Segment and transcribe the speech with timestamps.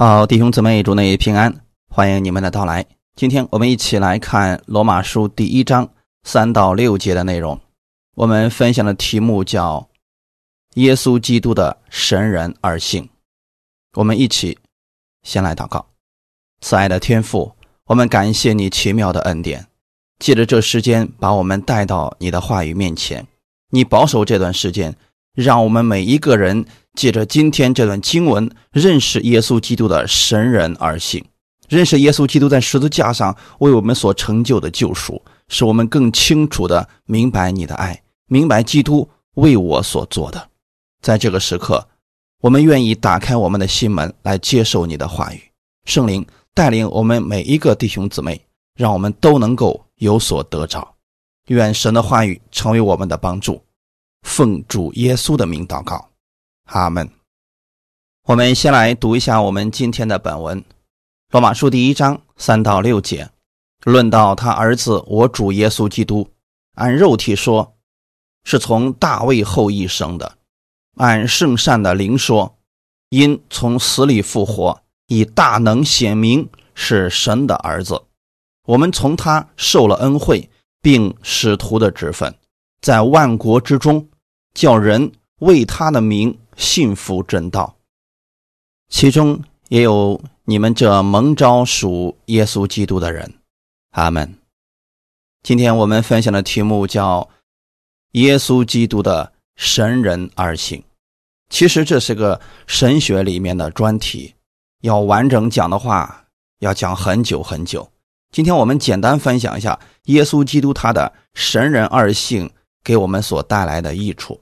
[0.00, 1.52] 好，弟兄姊妹，祝你平安，
[1.88, 2.86] 欢迎你们的到来。
[3.16, 5.88] 今天我们一起来看罗马书第一章
[6.22, 7.60] 三到六节的内容。
[8.14, 9.88] 我们分享的题目叫
[10.78, 13.08] “耶稣基督的神人二性”。
[13.98, 14.56] 我们一起
[15.24, 15.84] 先来祷告：
[16.60, 17.50] 慈爱的天父，
[17.86, 19.66] 我们感谢你奇妙的恩典，
[20.20, 23.26] 借着这时间把我们带到你的话语面前。
[23.70, 24.94] 你保守这段时间，
[25.34, 26.64] 让我们每一个人。
[26.98, 31.24] 借着今天这段经文，认识耶稣基督的神人而行，
[31.68, 40.48] 认识耶稣基督在十字架上为我们所成就的救赎，使我们更清楚的明白你的爱，明白基督为我所做的。
[41.00, 41.86] 在这个时刻，
[42.40, 45.40] 我们愿意打开我们的心门来接受你的话语。
[45.84, 48.44] 圣灵带领我们每一个弟兄姊妹，
[48.74, 50.96] 让我们都能够有所得着。
[51.46, 53.62] 愿神的话语成为我们的帮助。
[54.22, 56.04] 奉主耶稣的名祷告。
[56.68, 57.08] 阿门。
[58.26, 60.60] 我们先来读一下我们今天的本文，
[61.30, 63.30] 《罗马书》第一章三到六节，
[63.84, 66.28] 论到他儿子我主耶稣基督，
[66.74, 67.74] 按肉体说，
[68.44, 70.36] 是从大卫后裔生的；
[70.96, 72.58] 按圣善的灵说，
[73.08, 78.02] 因从死里复活，以大能显明是神的儿子。
[78.66, 80.50] 我们从他受了恩惠，
[80.82, 82.34] 并使徒的职分，
[82.82, 84.06] 在万国之中，
[84.52, 86.38] 叫人为他的名。
[86.58, 87.76] 幸福正道，
[88.88, 93.32] 其中也有你们这蒙召属耶稣基督的人，
[93.92, 94.34] 阿门。
[95.44, 97.28] 今天我们分享的题目叫
[98.14, 100.82] “耶稣基督的神人二性”。
[101.48, 104.34] 其实这是个神学里面的专题，
[104.80, 106.24] 要完整讲的话，
[106.58, 107.88] 要讲很久很久。
[108.32, 112.50] 今天我们简单分享一下耶稣基督他的神人二性
[112.82, 114.40] 给我们所带来的益处。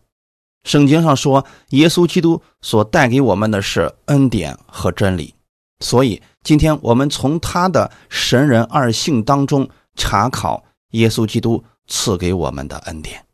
[0.67, 5.33] 圣经上说，耶稣基督所带给我们的是恩典和真理，
[5.79, 13.25] 所以今天我们从他的神人二性当中查考耶稣基督赐给我们的恩典。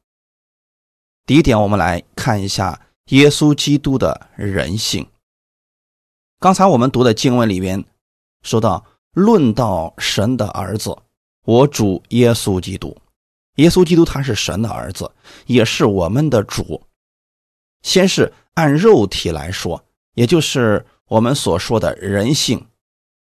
[1.24, 5.06] 第一点，我们来看一下耶稣基督的人性。
[6.39, 7.83] 刚才我们读的经文里边
[8.42, 10.95] 说到，论到神的儿子，
[11.46, 12.95] 我主耶稣基督，
[13.56, 15.11] 耶稣基督他是神的儿子，
[15.46, 16.83] 也是我们的主。
[17.82, 19.84] 先是按肉体来说，
[20.14, 22.66] 也就是我们所说的人性。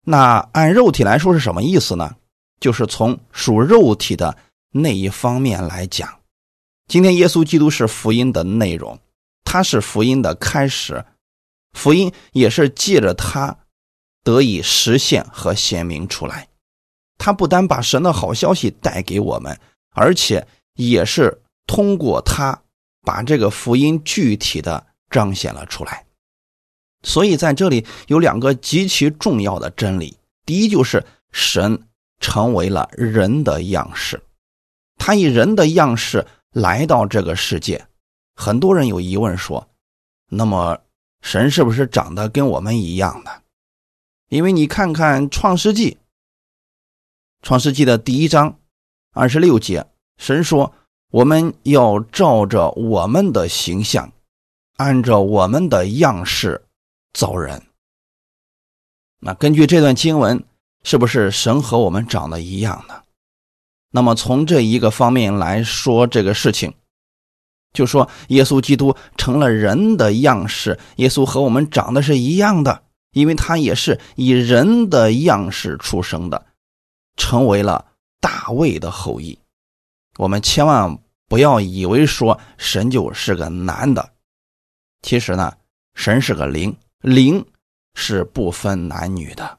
[0.05, 2.17] 那按肉体来说是什么意思呢？
[2.61, 4.37] 就是从属肉体的
[4.73, 6.21] 那一方面来讲。
[6.89, 8.99] 今天耶稣基督是福音的内容，
[9.45, 11.05] 他是福音的开始，
[11.73, 13.57] 福音也是借着他
[14.25, 16.49] 得以实现和显明出来。
[17.19, 19.59] 他不单把神的好消息带给我们，
[19.91, 22.62] 而且也是通过他。
[23.03, 26.07] 把这个福音具体的彰显了出来，
[27.03, 30.17] 所以在这里有两个极其重要的真理。
[30.47, 31.89] 第一，就是神
[32.21, 34.23] 成为了人的样式，
[34.97, 37.87] 他以人的样式来到这个世界。
[38.37, 39.69] 很多人有疑问说
[40.31, 40.81] ：“那么
[41.23, 43.43] 神是不是长得跟我们一样的？”
[44.31, 45.91] 因为你看看《创世纪》，
[47.43, 48.61] 《创世纪》的第一章
[49.13, 49.85] 二十六节，
[50.19, 50.73] 神说。
[51.13, 54.11] 我们要照着我们的形象，
[54.79, 56.65] 按照我们的样式
[57.13, 57.63] 造人。
[59.19, 60.43] 那根据这段经文，
[60.85, 63.03] 是不是神和我们长得一样呢？
[63.91, 66.73] 那么从这一个方面来说，这个事情，
[67.75, 76.47] 就说耶稣基督成了人的样式，耶稣和我们长得是一样的，因为他也是以人的样式出生的，
[77.19, 77.85] 成为了
[78.19, 79.39] 大卫的后裔。
[80.19, 80.99] 我们千万
[81.33, 84.13] 不要以为说神就是个男的，
[85.01, 85.57] 其实呢，
[85.95, 87.43] 神是个灵，灵
[87.95, 89.59] 是不分男女的。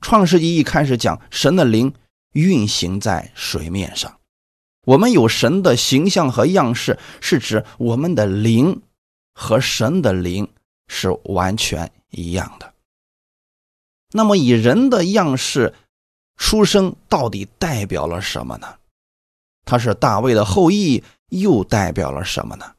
[0.00, 1.92] 创世纪一开始讲神的灵
[2.32, 4.18] 运行在水面上，
[4.86, 8.80] 我们有神的形象和样式，是指我们的灵
[9.34, 10.50] 和神的灵
[10.88, 12.72] 是完全一样的。
[14.12, 15.74] 那么以人的样式
[16.38, 18.76] 出生，到底代表了什么呢？
[19.70, 22.74] 他是大卫的后裔，又代表了什么呢？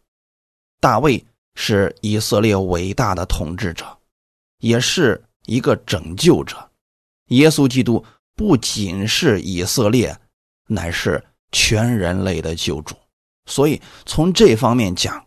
[0.82, 3.86] 大卫是以色列伟大的统治者，
[4.60, 6.70] 也是一个拯救者。
[7.28, 8.04] 耶稣基督
[8.36, 10.14] 不仅是以色列，
[10.68, 11.24] 乃是
[11.54, 12.94] 全人类的救主。
[13.46, 15.26] 所以从这方面讲，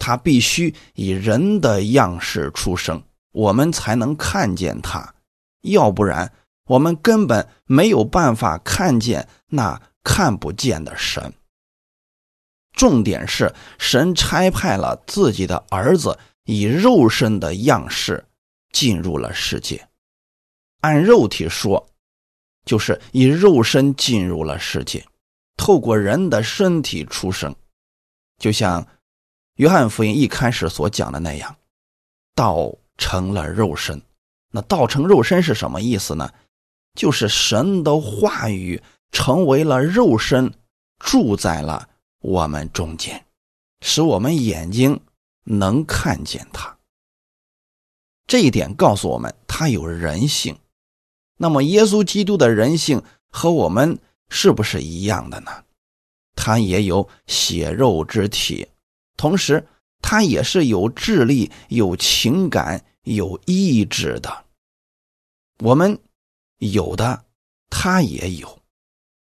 [0.00, 3.00] 他必须以人的样式出生，
[3.30, 5.14] 我们才能看见他。
[5.60, 6.32] 要不然，
[6.66, 9.80] 我们根本没有办法看见那。
[10.04, 11.32] 看不见的神，
[12.72, 18.24] 重点是神差派了自己的儿子以肉身的样式
[18.70, 19.88] 进入了世界，
[20.82, 21.88] 按肉体说，
[22.64, 25.04] 就是以肉身进入了世界，
[25.56, 27.56] 透过人的身体出生，
[28.38, 28.86] 就像
[29.56, 31.56] 约翰福音一开始所讲的那样，
[32.34, 34.00] 道成了肉身。
[34.50, 36.30] 那道成肉身是什么意思呢？
[36.94, 38.80] 就是神的话语
[39.14, 40.52] 成为了肉身，
[40.98, 41.88] 住在了
[42.20, 43.24] 我们中间，
[43.80, 45.00] 使我们眼睛
[45.44, 46.76] 能看见他。
[48.26, 50.58] 这一点告诉我们，他有人性。
[51.36, 53.00] 那么，耶稣基督的人性
[53.30, 53.96] 和我们
[54.28, 55.64] 是不是一样的呢？
[56.34, 58.66] 他也有血肉之体，
[59.16, 59.64] 同时
[60.02, 64.44] 他也是有智力、有情感、有意志的。
[65.60, 65.96] 我们
[66.58, 67.24] 有的，
[67.70, 68.63] 他也有。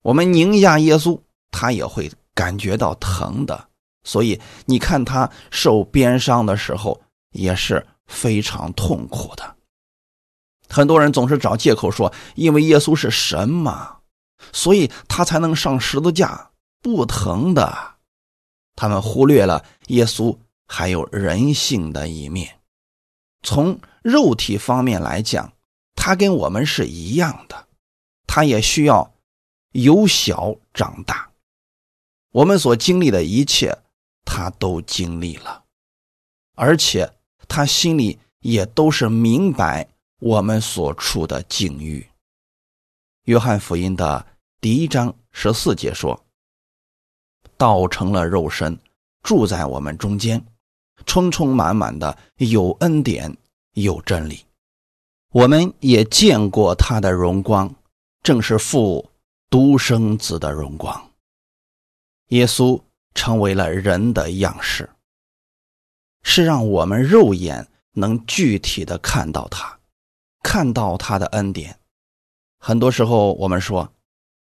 [0.02, 1.20] 我们拧一下耶稣，
[1.52, 3.68] 他也会感觉到疼的。
[4.04, 7.00] 所以你看他受鞭伤的时候，
[7.32, 9.56] 也是非常痛苦的。
[10.70, 13.98] 很多人总是找借口说，因为耶稣是神嘛，
[14.52, 17.96] 所以他才能上十字架，不疼的。
[18.76, 20.38] 他们忽略了耶稣
[20.68, 22.60] 还有人性的一面。
[23.44, 25.52] 从肉体方面来讲。
[26.02, 27.68] 他跟我们是一样的，
[28.26, 29.12] 他也需要
[29.72, 31.30] 由小长大。
[32.32, 33.78] 我们所经历的一切，
[34.24, 35.64] 他都经历了，
[36.56, 37.12] 而且
[37.48, 39.88] 他心里也都是明白
[40.20, 42.08] 我们所处的境遇。
[43.24, 44.26] 约翰福音的
[44.62, 46.24] 第一章十四节说
[47.58, 48.80] ：“道成了肉身，
[49.24, 50.44] 住在我们中间，
[51.06, 53.36] 充充满满的有恩典，
[53.74, 54.46] 有真理。”
[55.32, 57.74] 我们也见过他的荣光，
[58.24, 59.12] 正是父
[59.50, 61.12] 独生子的荣光。
[62.28, 62.80] 耶稣
[63.16, 64.90] 成为了人的样式，
[66.22, 69.80] 是让我们肉眼能具体的看到他，
[70.44, 71.80] 看到他的恩典。
[72.60, 73.92] 很多时候我们说：“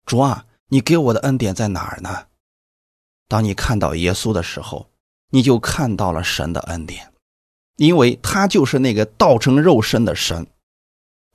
[0.06, 2.28] 主啊，你给我的恩典在哪儿呢？”
[3.28, 4.90] 当你看到耶稣的时候，
[5.31, 7.12] 你就看到了神的恩典，
[7.76, 10.46] 因为他就是那个道成肉身的神。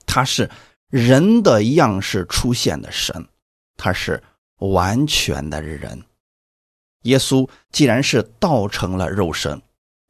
[0.08, 0.50] 他是
[0.90, 3.28] 人的样式出现的神，
[3.82, 4.22] 他是
[4.60, 6.04] 完全的人。
[7.02, 9.60] 耶稣既然是道成了肉身，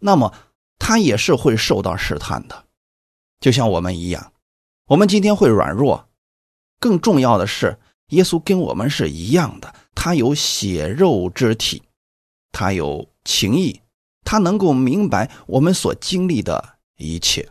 [0.02, 0.34] 那么
[0.78, 2.66] 他也是会受到试探的，
[3.40, 4.34] 就像我们一样。
[4.88, 6.10] 我们今天会软弱，
[6.82, 7.80] 更重要的是，
[8.10, 11.82] 耶稣跟我们是一样的，他有血肉之体，
[12.52, 13.80] 他有情谊，
[14.26, 17.48] 他能够明白我们所经历的一切。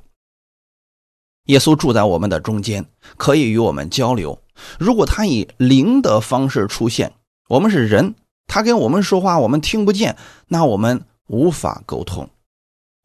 [1.44, 2.84] 耶稣住在我们的中间，
[3.16, 4.38] 可以与我们交流。
[4.78, 7.12] 如果他以灵的方式出现，
[7.48, 8.14] 我们是人，
[8.46, 10.16] 他跟我们说话，我们听不见，
[10.48, 12.28] 那我们无法沟通。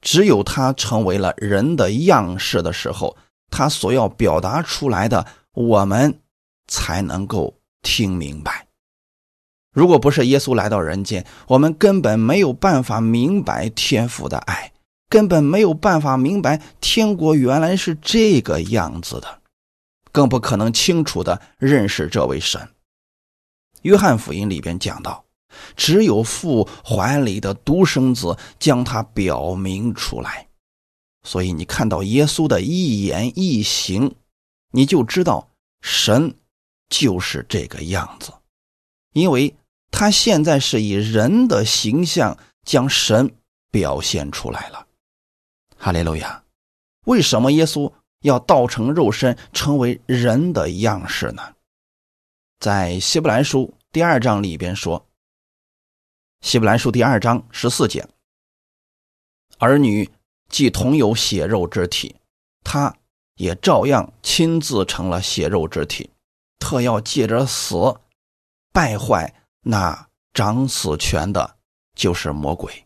[0.02, 3.18] 只有他成为了人的样式的时候，
[3.50, 6.20] 他所要表达出来的，我们
[6.68, 8.68] 才能够听明白。
[9.74, 14.72] 如果不是耶稣来到人间，我们根本没有办法明白天父的爱。
[15.08, 19.40] 根本没有办法明白天国原来是这个样子的，
[20.16, 22.66] 更不可能清楚的认识这位神。
[23.82, 25.26] 约翰福音里边讲到，
[25.76, 30.48] 只有父怀里的独生子将他表明出来，
[31.24, 34.16] 所以你看到耶稣的一言一行，
[34.72, 35.50] 你就知道
[35.82, 36.34] 神
[36.88, 38.32] 就是这个样子，
[39.12, 39.54] 因为
[39.92, 43.36] 他现在是以人的形象将神
[43.70, 44.88] 表现出来了。
[45.78, 46.42] 哈利路亚！
[47.04, 47.92] 为什么耶稣
[48.26, 51.54] 要道成肉身，成为人的样式呢？
[52.60, 55.08] 在希伯来书第二章里边说，
[56.42, 58.08] 希伯来书第二章十四节，
[59.60, 60.10] 儿女
[60.50, 62.16] 既同有血肉之体，
[62.64, 62.96] 他
[63.36, 66.10] 也照样亲自成了血肉之体，
[66.58, 67.76] 特要借着死
[68.74, 71.58] 败坏那掌死权的，
[71.94, 72.85] 就是魔鬼。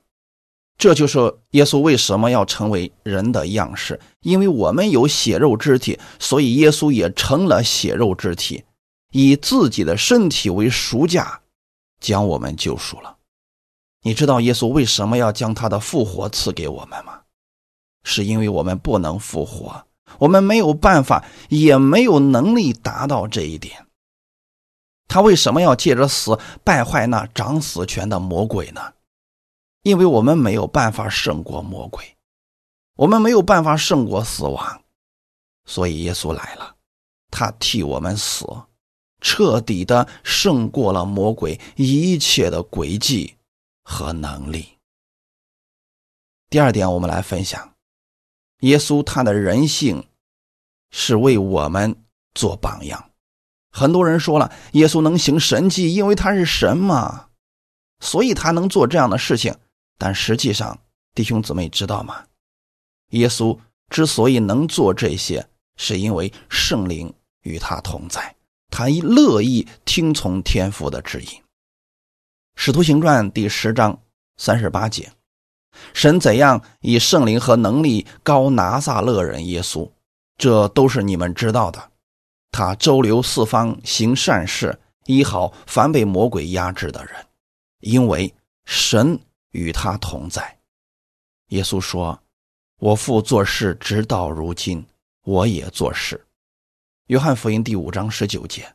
[0.79, 1.19] 这就是
[1.51, 8.63] 耶稣为什么要成为人的样式，因为我们有血肉之体，所以耶稣也成了血肉之体，
[9.12, 11.41] 以自己的身体为赎价，
[12.00, 13.17] 将我们救赎了。
[14.03, 17.19] 你知道耶稣为什么要将他的复活赐给我们吗？
[18.05, 19.86] 是因为我们不能复活，
[20.17, 23.86] 我们没有办法，也没有能力达到这一点。
[25.09, 28.93] 他为什么要借着死败坏那掌死权的魔鬼呢？
[29.83, 32.17] 因为我们没有办法胜过魔鬼，
[32.95, 34.83] 我们没有办法胜过死亡，
[35.65, 36.75] 所以耶稣来了，
[37.31, 38.45] 他替我们死，
[39.21, 43.36] 彻底的胜过了魔鬼一切的诡计
[43.83, 44.77] 和能力。
[46.50, 47.74] 第二点，我们来分享，
[48.59, 50.07] 耶稣他的人性
[50.91, 53.12] 是为我们做榜样。
[53.71, 57.29] 很多人说了，耶稣能行神迹，因为他是神嘛，
[58.00, 59.55] 所以他能做这样的事情。
[60.00, 60.79] 但实际上，
[61.13, 62.25] 弟兄姊妹知道吗？
[63.10, 63.56] 耶稣
[63.89, 68.36] 之所以能做这些，是因为圣灵与他同在，
[68.72, 71.27] 他乐意听从天父的指引。
[72.56, 74.01] 使徒行传第十章
[74.38, 75.12] 三十八节，
[75.94, 79.91] 神怎样以圣灵和能力高拿撒勒人耶稣，
[80.38, 81.91] 这都是你们知道的。
[82.51, 87.13] 他周流四方行善事，医好凡被魔鬼压制的人，
[87.82, 88.34] 因为
[88.65, 89.20] 神
[89.51, 90.60] 与他同在。
[91.48, 92.22] 耶稣说
[92.79, 94.86] ：“我父做事直到如今，
[95.24, 96.25] 我也做事。”
[97.08, 98.74] 约翰福音第五章十九节，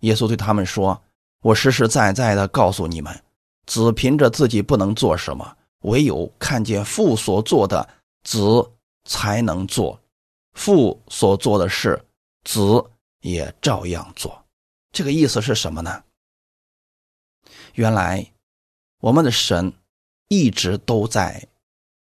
[0.00, 1.02] 耶稣对他们说
[1.42, 3.24] ：“我实实在在的告诉你们，
[3.66, 7.88] 子凭着自己不能做什么，唯有看见父所做的，
[8.24, 8.40] 子
[9.04, 10.00] 才能做。
[10.54, 12.04] 父所做的事，
[12.44, 12.84] 子。”
[13.22, 14.44] 也照样做，
[14.92, 16.04] 这个意思是什么呢？
[17.74, 18.24] 原来
[19.00, 19.72] 我们的神
[20.28, 21.48] 一直都在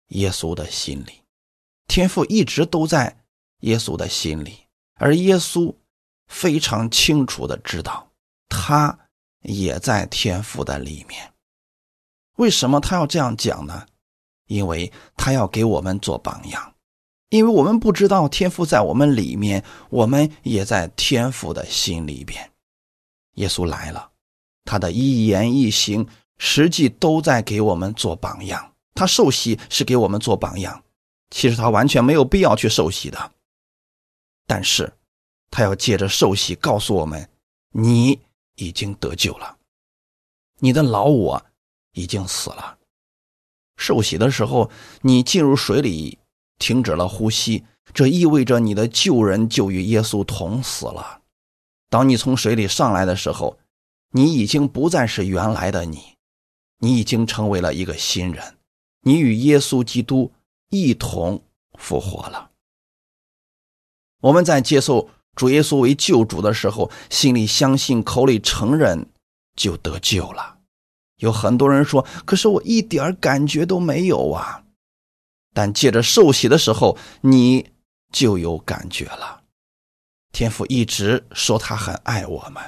[0.09, 1.21] 耶稣的心里，
[1.87, 3.23] 天父一直都在
[3.61, 4.59] 耶稣的心里，
[4.95, 5.75] 而耶稣
[6.27, 8.11] 非常清楚的知道，
[8.49, 8.97] 他
[9.41, 11.33] 也在天父的里面。
[12.37, 13.85] 为什么他要这样讲呢？
[14.47, 16.75] 因为他要给我们做榜样。
[17.29, 22.51] 因为我们不知道天赋在我们里面，我们也在天赋的心里边。
[23.33, 24.11] 耶稣来了，
[24.63, 28.73] 他的一言一行实际都在给我们做榜样。
[28.93, 30.83] 他受洗是给我们做榜样，
[31.29, 33.31] 其实他完全没有必要去受洗的，
[34.47, 34.93] 但是，
[35.51, 37.29] 他要借着受洗告诉我们：
[37.71, 38.19] 你
[38.55, 39.57] 已经得救了，
[40.59, 41.45] 你的老我
[41.93, 42.77] 已经死了。
[43.77, 44.69] 受洗的时候，
[45.01, 46.17] 你进入水里。
[46.57, 51.21] 停止了呼吸，这意味着你的旧人就与耶稣同死了。
[51.89, 53.59] 当你从水里上来的时候，
[54.11, 56.14] 你已经不再是原来的你，
[56.85, 58.57] 你已经成为了一个新人，
[59.01, 60.31] 你与耶稣基督
[60.69, 61.43] 一同
[61.79, 62.51] 复活了。
[64.21, 69.09] 我们在接受主耶稣为救主的时候，心里相信，口里承认，
[69.55, 70.59] 就得救了。
[71.17, 74.65] 有很多人说：“可是我一点感觉都没有啊。”
[75.55, 77.71] 但借着受洗的时候，你
[78.13, 79.41] 就有感觉了。
[80.31, 82.61] 天父一直说他很爱我们，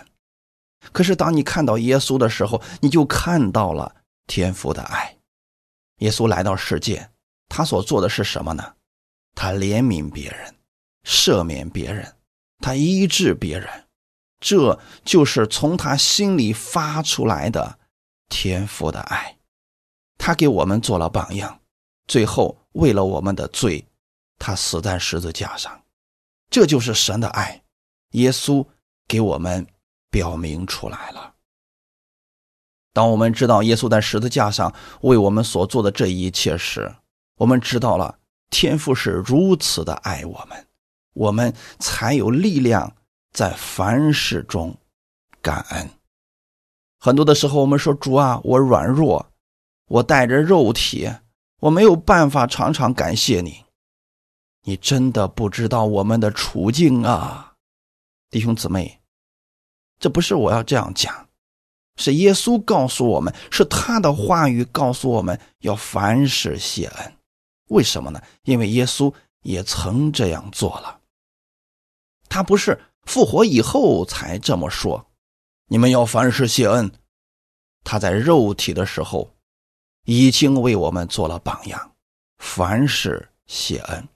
[0.91, 3.96] 可是当你看到耶稣的时候，你就看到了
[4.27, 5.17] 天父的爱。
[5.97, 7.09] 耶稣来到世界，
[7.49, 8.75] 他所做的是什么呢？
[9.33, 10.55] 他怜悯别人，
[11.03, 12.15] 赦免别人，
[12.59, 13.87] 他医治别人，
[14.39, 17.79] 这就是从他心里发出来的
[18.29, 19.37] 天父的爱。
[20.17, 21.59] 他给我们做了榜样，
[22.07, 22.55] 最后。
[22.73, 23.83] 为了我们的罪，
[24.37, 25.83] 他死在十字架上，
[26.47, 27.63] 这就是神的爱。
[28.11, 28.63] 耶稣
[29.07, 29.65] 给我们
[30.11, 31.33] 表明出来了。
[32.97, 36.91] 当我们知道耶稣在十字架上为我们所做的这一切时，
[37.35, 38.17] 我们知道了
[38.49, 40.65] 天父是如此的爱我们，
[41.13, 42.91] 我们才有力量
[43.31, 44.75] 在凡事中
[45.43, 45.87] 感恩。
[46.99, 49.27] 很多的时候，我们说：“主啊，我软弱，
[49.89, 51.07] 我带着肉体。”
[51.61, 53.63] 我没有办法常常感谢你，
[54.63, 57.53] 你真的不知道我们的处境啊，
[58.31, 59.01] 弟兄姊妹，
[59.99, 61.26] 这不是我要这样讲，
[61.97, 67.13] 是耶稣告诉我们，是他的话语告诉我们要凡事谢恩。
[67.67, 68.21] 为什么呢？
[68.43, 71.01] 因为耶稣也曾这样做了，
[72.29, 75.05] 他不是复活以后才这么说，
[75.67, 76.91] 你们要凡事谢恩，
[77.83, 79.33] 他在肉体的时候。
[80.09, 81.91] 已经为我们做了榜样，
[82.37, 84.07] 凡事谢恩。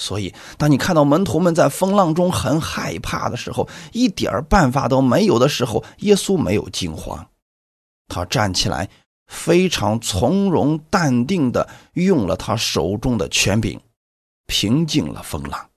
[0.00, 7.26] 所以，当你看到门徒们在风浪中很害怕的时候，一点办法都没有的时候，耶稣没有惊慌，
[8.06, 8.88] 他站起来，
[9.26, 13.80] 非常从容淡定的用了他手中的权柄，
[14.46, 15.68] 平静了风浪。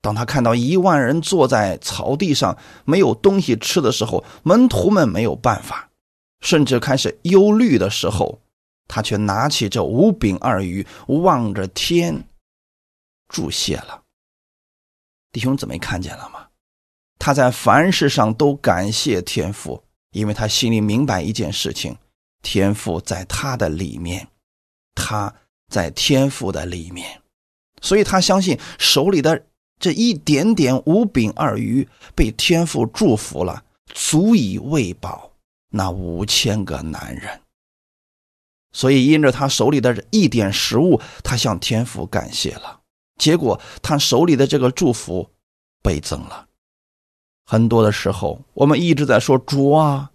[0.00, 5.88] 当他看到一万人坐在草地上没有东西吃的时候，门徒们没有办法。
[6.40, 8.40] 甚至开始忧虑的时候，
[8.88, 12.24] 他却拿起这五饼二鱼，望着天，
[13.30, 14.02] 注谢了。
[15.32, 16.48] 弟兄姊妹看见了吗？
[17.18, 21.96] 他在凡事上都感谢天父，因为他心里明白一件事情：
[22.42, 24.28] 天父在他的里面，
[24.94, 25.32] 他
[25.68, 27.22] 在天父的里面，
[27.80, 29.46] 所以他相信手里的
[29.78, 35.30] 这一点点五饼二鱼被天父祝福了，足以喂饱。
[35.72, 37.40] 那五千个男人，
[38.72, 42.79] 所以因着他手里的一点食物，他向天父感谢了。
[43.20, 45.28] 结果他手里的这个祝福
[45.82, 46.48] 倍增了，
[47.44, 50.10] 很多的时候，我们一直在说主啊，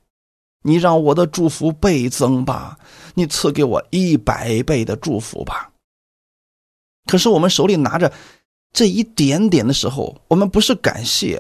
[0.63, 2.79] 你让我的祝福倍增吧，
[3.13, 5.71] 你赐给我一百倍的祝福吧。
[7.05, 8.11] 可是我们手里拿着
[8.73, 11.39] 这一点点的时候，我们不是感谢，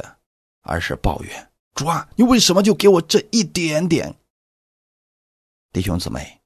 [0.61, 1.49] 而是抱怨。
[1.73, 4.15] 主啊，你为什么就给我这一点点？
[5.73, 6.39] 弟兄姊妹，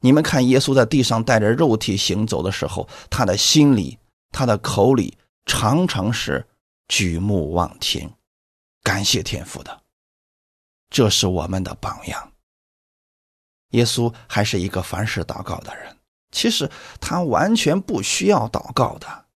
[0.00, 3.98] 你们看耶稣在地上带着肉体行走的时候，他的心里、
[4.34, 6.44] 他的口里常常是
[6.88, 8.12] 举目望天，
[8.82, 9.82] 感谢天父的。
[10.90, 12.32] 这是我们的榜样。
[13.70, 15.96] 耶稣还是一个凡事祷告的人，
[16.32, 16.68] 其实
[17.00, 19.26] 他完全不需要祷告的，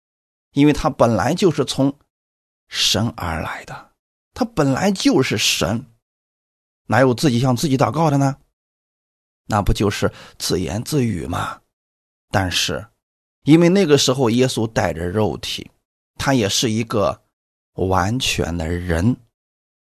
[0.53, 1.97] 因为他本来就是从
[2.69, 3.93] 神而来的。
[4.35, 5.87] 他本来就是神，
[6.87, 8.37] 哪有自己向自己祷告的呢？
[9.47, 11.63] 那不就是自言自语吗？
[12.31, 12.89] 但是，
[13.49, 15.71] 因为那个时候耶稣带着肉体，
[16.19, 17.23] 他也是一个
[17.77, 19.17] 完全的人，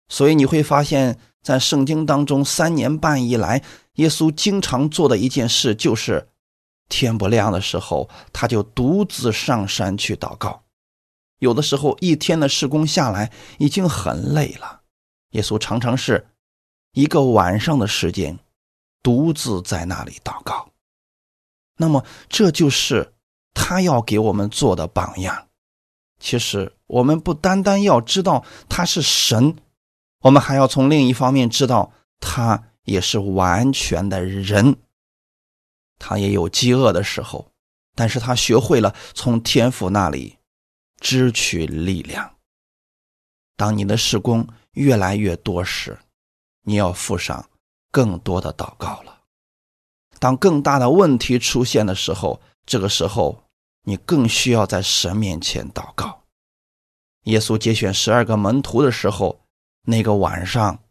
[0.08, 3.64] 所以你会发现在圣经当中，三年半以来，
[3.96, 6.30] 耶稣经常做的一件事就是，
[6.90, 10.62] 天不亮的时候，他就独自上山去祷告。
[11.40, 14.82] 有的时候，一天的施工下来已经很累了，
[15.32, 16.28] 耶稣常常是
[16.94, 18.38] 一个晚上的时间，
[19.02, 20.70] 独自在那里祷告。
[21.78, 23.12] 那么，这就是
[23.62, 25.50] 他要给我们做的榜样。
[26.18, 29.58] 其实，我们不单单要知道他是神，
[30.22, 34.78] 我们还要从另一方面知道他也是完全的人。
[35.98, 37.52] 他也有饥饿的时候，
[37.96, 40.38] 但是他学会了从天父那里。
[41.02, 42.36] 支取力量。
[43.56, 45.98] 当你的事工越来越多时，
[46.64, 47.50] 你要付上
[47.90, 49.22] 更多的祷告了。
[50.20, 53.42] 当更大的问题出现的时候，这个时候
[53.90, 56.22] 你更需要在神面前祷告。
[57.24, 59.42] 耶稣节选十二个门徒的时候，
[59.88, 60.84] 那个晚上，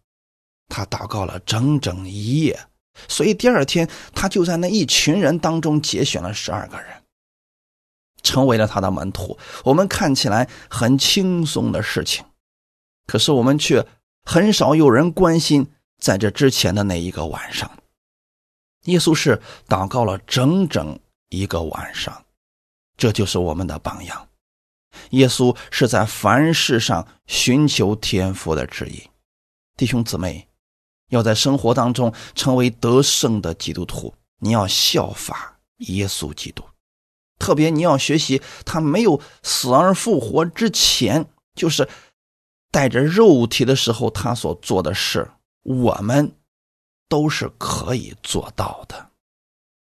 [0.67, 2.59] 他祷告了整整一夜，
[3.07, 7.05] 所以第二天他就在那一群人当中节选了十二个人。
[8.21, 12.25] 成为了他的门徒，我们看起来很轻松的事情，
[13.07, 13.87] 可是我们却
[14.25, 17.71] 很少有人关心，在这之前的那一个晚上，
[18.87, 22.25] 耶稣是祷告了整整一个晚上，
[22.99, 24.29] 这就是我们的榜样。
[25.11, 29.09] 耶稣是在凡事上寻求天父的旨意，
[29.77, 30.49] 弟兄姊妹，
[31.09, 36.65] 要在生活当中成为得胜的基督徒，你要效法耶稣基督。
[37.39, 41.89] 特别你要学习，他没有死而复活之前，就是
[42.73, 45.31] 带着肉体的时候，他所做的事，
[45.63, 46.33] 我们
[47.09, 49.11] 都是可以做到的。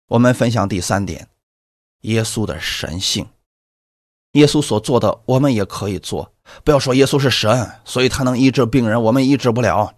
[0.07, 1.27] 我们分享第三点，
[2.03, 3.27] 耶稣的神性，
[4.31, 6.31] 耶稣所做的，我们也可以做。
[6.63, 9.93] 不要说耶稣是神，所以他能医治病人，我们医治不了；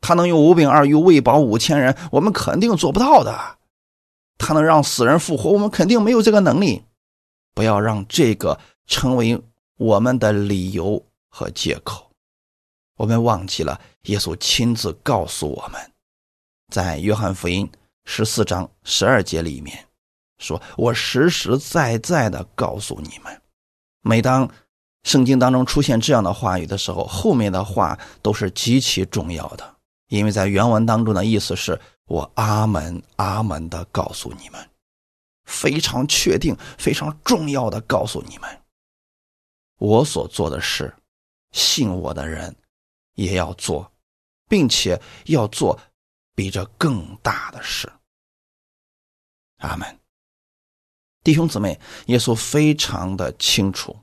[0.00, 3.58] 他能用五饼二鱼喂饱五千人，我们肯定做不到的。
[4.36, 6.82] 他能让死人复活，我们肯定没有这个能力。
[7.54, 9.40] 不要让这个成为
[9.76, 12.10] 我们的理由和借口。
[12.96, 15.80] 我们忘记了耶稣亲自告诉我们，
[16.72, 17.68] 在约翰福音
[18.04, 19.86] 十四章十二节里面
[20.44, 23.42] 说：“我实实在在的告诉你们。”
[24.02, 24.48] 每当
[25.02, 29.76] 圣经当中出现这样的话语的时候，后面的话都是极其重要的，
[30.08, 31.80] 因为在原文当中的意思是。
[32.06, 34.68] 我阿门阿门的告诉你们，
[35.44, 38.62] 非常确定、非常重要的告诉你们，
[39.78, 40.94] 我所做的事，
[41.52, 42.54] 信我的人
[43.14, 43.90] 也要做，
[44.50, 45.80] 并且要做
[46.34, 47.90] 比这更大的事。
[49.60, 49.98] 阿门，
[51.24, 53.96] 弟兄姊妹，耶稣非常的清楚。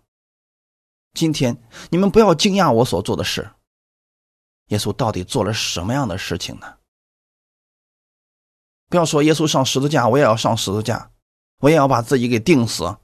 [1.13, 1.55] 今天
[1.91, 3.51] 你们不要惊讶我所做的事，
[4.69, 6.77] 耶稣到底做了什么样的事情呢？
[8.89, 11.11] 不要说耶稣上十字架，我也要上十字架，
[11.59, 12.97] 我也要把自己给钉死。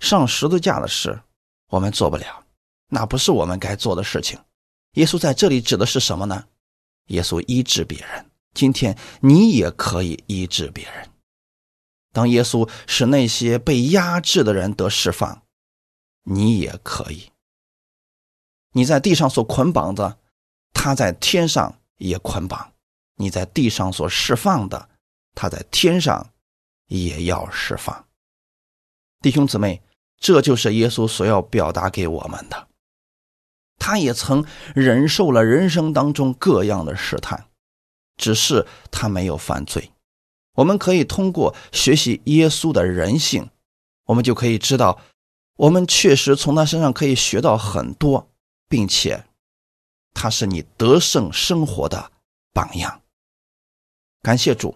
[0.00, 1.20] 上十字架的事，
[1.68, 2.46] 我们做不了，
[2.88, 4.38] 那不是我们该做的事情。
[4.94, 6.46] 耶稣在这里指的是什么呢？
[7.08, 11.10] 耶稣医治别人，今天你也可以医治别人。
[12.18, 15.42] 当耶稣使那些被压制的人得释放，
[16.24, 17.30] 你也可以。
[18.72, 20.18] 你在地上所捆绑的，
[20.72, 22.72] 他在天上也捆绑；
[23.14, 24.88] 你在地上所释放的。
[25.32, 26.32] 他在天上
[26.88, 28.08] 也要释放，
[29.20, 29.80] 弟兄姊妹，
[30.18, 32.66] 这就是耶稣所要表达给我们的。
[33.78, 37.46] 他也曾忍受了人生当中各样的试探，
[38.16, 39.92] 只是他没有犯罪。
[40.58, 43.48] 我们可以通过学习耶稣的人性，
[44.06, 45.00] 我们就可以知道，
[45.54, 48.28] 我们确实从他身上可以学到很多，
[48.68, 49.24] 并且
[50.12, 52.10] 他是你得胜生活的
[52.52, 53.02] 榜样。
[54.20, 54.74] 感谢主，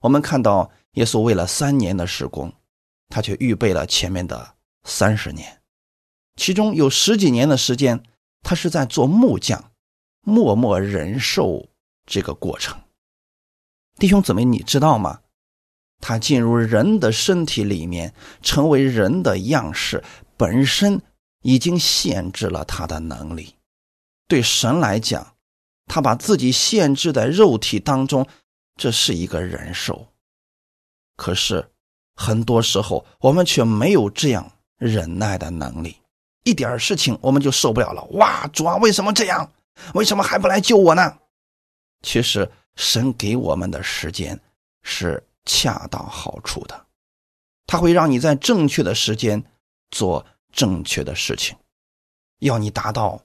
[0.00, 2.52] 我们看到耶稣为了三年的施工，
[3.08, 5.62] 他却预备了前面的三十年，
[6.36, 8.02] 其中有十几年的时间，
[8.42, 9.72] 他是在做木匠，
[10.20, 11.66] 默默忍受
[12.04, 12.78] 这个过程。
[13.98, 15.20] 弟兄姊妹，你知道吗？
[16.00, 20.02] 他进入人的身体里面，成为人的样式，
[20.36, 21.00] 本身
[21.42, 23.54] 已经限制了他的能力。
[24.26, 25.34] 对神来讲，
[25.86, 28.26] 他把自己限制在肉体当中，
[28.76, 30.08] 这是一个忍受。
[31.16, 31.70] 可是
[32.16, 35.96] 很多时候，我们却没有这样忍耐的能力，
[36.42, 38.02] 一点事情我们就受不了了。
[38.12, 39.52] 哇，主啊，为什么这样？
[39.94, 41.18] 为什么还不来救我呢？
[42.02, 44.40] 其实，神给我们的时间
[44.82, 45.22] 是。
[45.46, 46.86] 恰到好处的，
[47.66, 49.44] 他会让你在正确的时间
[49.90, 51.54] 做正确的事情，
[52.38, 53.22] 要你达到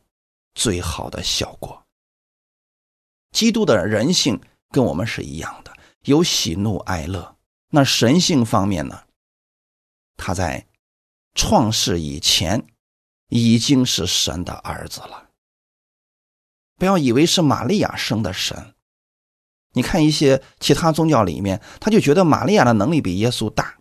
[0.53, 1.81] 最好的效果。
[3.31, 4.38] 基督的人性
[4.69, 7.38] 跟我们是一样的，有喜怒哀乐。
[7.69, 9.05] 那神性方面呢？
[10.17, 10.67] 他在
[11.35, 12.67] 创世以前
[13.29, 15.29] 已经是神的儿子了。
[16.75, 18.75] 不要以为是玛利亚生的神。
[19.73, 23.75] 你看一些其他宗教里面，他就觉得玛利亚的能力比耶稣大，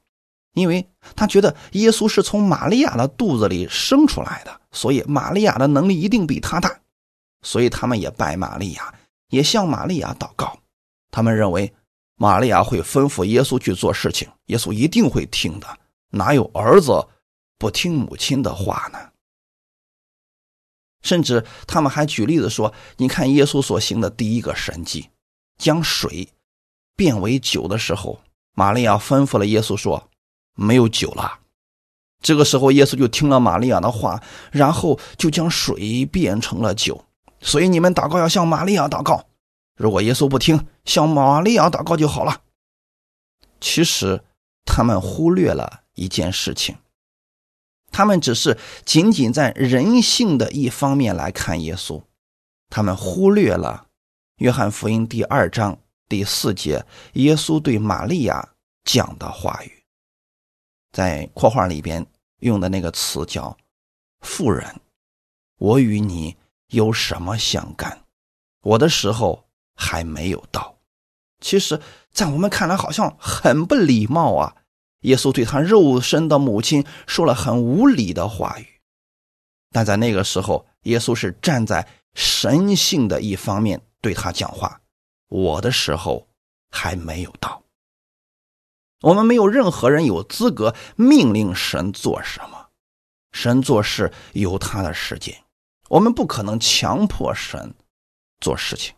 [0.54, 6.80] 因为他觉得耶稣是从玛利亚的肚子里生出来的，所以玛利亚的能力一定比他大，
[7.42, 8.94] 所以他们也拜玛利亚，
[9.30, 10.58] 也向玛利亚祷告。
[11.10, 11.72] 他们认为
[12.16, 15.66] 玛利亚会吩咐耶稣去做事情，耶稣一定会听的。
[16.10, 17.06] 哪有儿子
[17.58, 18.98] 不听母亲的话呢？
[21.02, 25.08] 甚至他们还举例子说：“你看耶稣所行的第一个神迹。”
[25.58, 26.28] 将水
[26.96, 28.20] 变为酒的时候，
[28.54, 30.08] 玛利亚吩咐了耶稣说
[30.54, 31.40] ：“没有酒了。”
[32.22, 37.04] 这个时候，耶稣就听了玛利亚的话，然后就将水变成了酒。
[37.40, 39.26] 所以你们祷告要向玛利亚祷告。
[39.76, 42.42] 如果耶稣不听，向玛利亚祷告就好了。
[43.60, 44.24] 其实
[44.64, 46.76] 他们忽略了一件事情，
[47.92, 52.02] 他们只是仅仅在人性的一方面来看耶稣，
[52.68, 53.87] 他们忽略了。
[54.38, 55.76] 约翰福音第二章
[56.08, 58.48] 第四节，耶稣对玛利亚
[58.84, 59.82] 讲的话语，
[60.92, 62.06] 在括号里边
[62.38, 63.56] 用的那个词叫
[64.22, 64.80] “妇人”，
[65.58, 66.36] 我与你
[66.68, 68.04] 有什么相干？
[68.62, 70.78] 我的时候还没有到。
[71.40, 71.80] 其实，
[72.12, 74.54] 在我们看来，好像很不礼貌啊。
[75.00, 78.66] 耶稣对他肉身的母亲说了很无礼的话语，
[79.72, 83.82] 但在那个时候，耶稣是站在神性的一方面。
[84.00, 84.80] 对他讲话，
[85.28, 86.28] 我的时候
[86.70, 87.62] 还没有到。
[89.00, 92.66] 我们没有任何人有资格命令神做什么，
[93.32, 95.36] 神做事有他的时间，
[95.88, 97.74] 我们不可能强迫神
[98.40, 98.94] 做事情。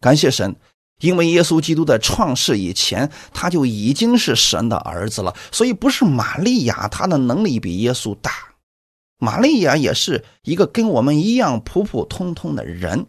[0.00, 0.54] 感谢神，
[1.00, 8.32] 因为耶稣基督在创世以前，他就已经是神的儿子了，所以不是玛利亚，他的能力比耶稣大。
[9.18, 13.06] 玛利亚也是一个跟我们一样普普通通的人。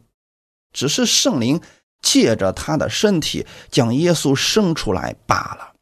[0.74, 1.62] 只是圣灵
[2.02, 5.74] 借着他的身体将耶稣生出来罢了。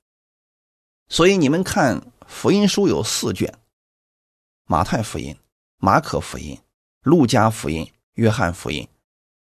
[1.09, 3.53] 所以你们看，福音书有四卷：
[4.65, 5.35] 马太福音、
[5.77, 6.59] 马可福音、
[7.01, 8.87] 路加福音、约翰福音。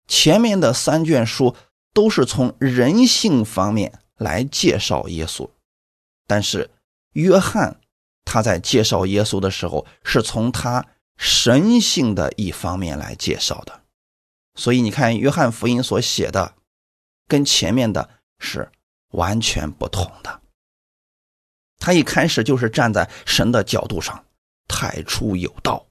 [0.08, 1.56] 前面的三卷书
[1.94, 5.50] 都是从人性方面来介绍耶稣，
[6.28, 6.70] 但是
[7.14, 7.80] 约翰
[8.26, 10.86] 他在介绍耶稣的时候，是从他
[11.18, 13.83] 神性的一方面来介绍的。
[14.56, 16.56] 所以你看，约翰福音所写的，
[17.28, 18.72] 跟前面的是
[19.10, 20.42] 完全不同的。
[21.78, 24.26] 他一开始就是站在神的角度上，
[24.68, 25.86] 太初有道，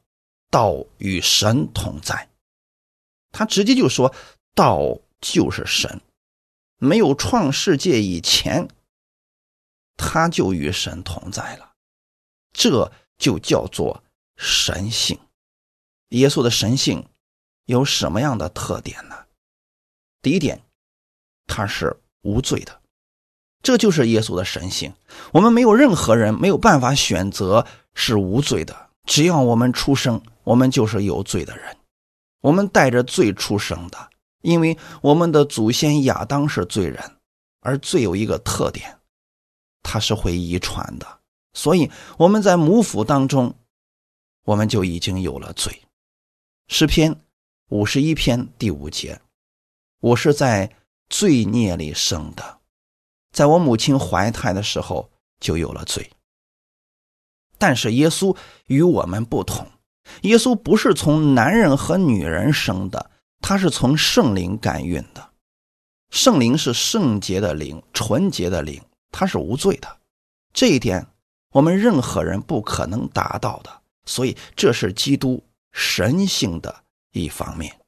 [0.50, 2.30] 道与神同在。
[3.30, 4.14] 他直接就说，
[4.54, 6.00] 道就是神，
[6.78, 8.68] 没有创世界以前，
[9.96, 11.72] 他就与神同在了。
[12.52, 14.04] 这就叫做
[14.36, 15.18] 神性。
[16.10, 17.08] 耶稣的神性。
[17.66, 19.14] 有什么样的特点呢？
[20.20, 20.62] 第一点，
[21.46, 22.80] 他是无罪的，
[23.62, 24.92] 这就是耶稣的神性。
[25.32, 31.76] 我们没有任何人没有办法选择是无罪的，只要我们出生，我们就是有罪的人。
[32.40, 34.10] 我们带着罪出生的，
[34.42, 37.16] 因为我们的祖先亚当是罪人，
[37.60, 38.98] 而罪有一个特点，
[39.82, 41.20] 它是会遗传的，
[41.52, 43.54] 所以我们在母腹当中，
[44.44, 45.82] 我们就已经有了罪。
[46.68, 47.16] 诗篇。
[47.72, 49.18] 五十一篇第五节，
[50.00, 50.70] 我是在
[51.08, 52.58] 罪孽里生的，
[53.32, 56.10] 在我母亲怀胎的时候就有了罪。
[57.56, 59.66] 但是耶稣与我们不同，
[60.20, 65.30] 耶稣不是从男人和女人生的，他是从圣灵感孕的。
[66.10, 69.96] 圣灵是圣洁的灵，纯洁的灵，他是无罪的。
[70.52, 71.06] 这一点
[71.52, 73.80] 我们任何人不可能达到的。
[74.04, 76.81] 所以这是基督神性的
[77.12, 77.78] 一方面。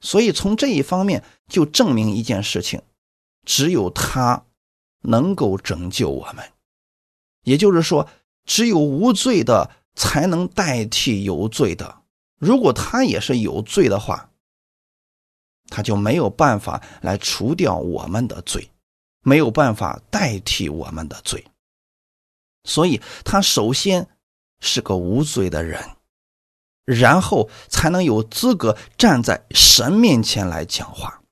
[0.00, 2.82] 所以从这一方面就证明一件事情：
[3.46, 4.44] 只有他
[5.00, 6.52] 能够拯救我们。
[7.42, 8.08] 也就是说，
[8.44, 12.02] 只有无罪的才能代替有罪的。
[12.38, 14.30] 如果他也是有罪的话，
[15.68, 18.70] 他就没有办法来除掉我们的罪，
[19.22, 21.46] 没有办法代替我们的罪，
[22.64, 24.06] 所以他首先
[24.60, 25.82] 是个无罪的人，
[26.84, 31.22] 然后才能有资格站在神面前来讲话。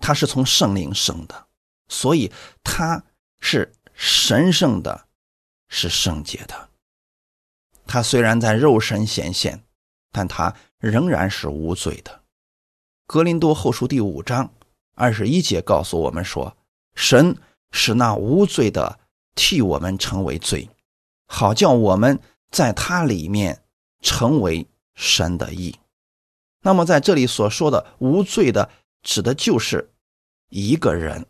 [0.00, 1.46] 他是从圣灵生的，
[1.88, 2.30] 所以
[2.62, 3.02] 他
[3.40, 5.08] 是神圣的，
[5.68, 6.68] 是圣洁的。
[7.86, 9.64] 他虽然在肉身显现，
[10.12, 12.22] 但他仍然是无罪的。
[13.06, 14.52] 格林多后书第五章
[14.94, 16.56] 二十一节告诉我们说
[16.94, 17.36] ：“神
[17.72, 19.00] 使那无罪的
[19.34, 20.68] 替我们成为罪，
[21.26, 23.64] 好叫我们在他里面
[24.00, 25.76] 成为神的义。”
[26.62, 28.70] 那么在这里所说的无罪的，
[29.02, 29.92] 指的就是
[30.48, 31.24] 一个人，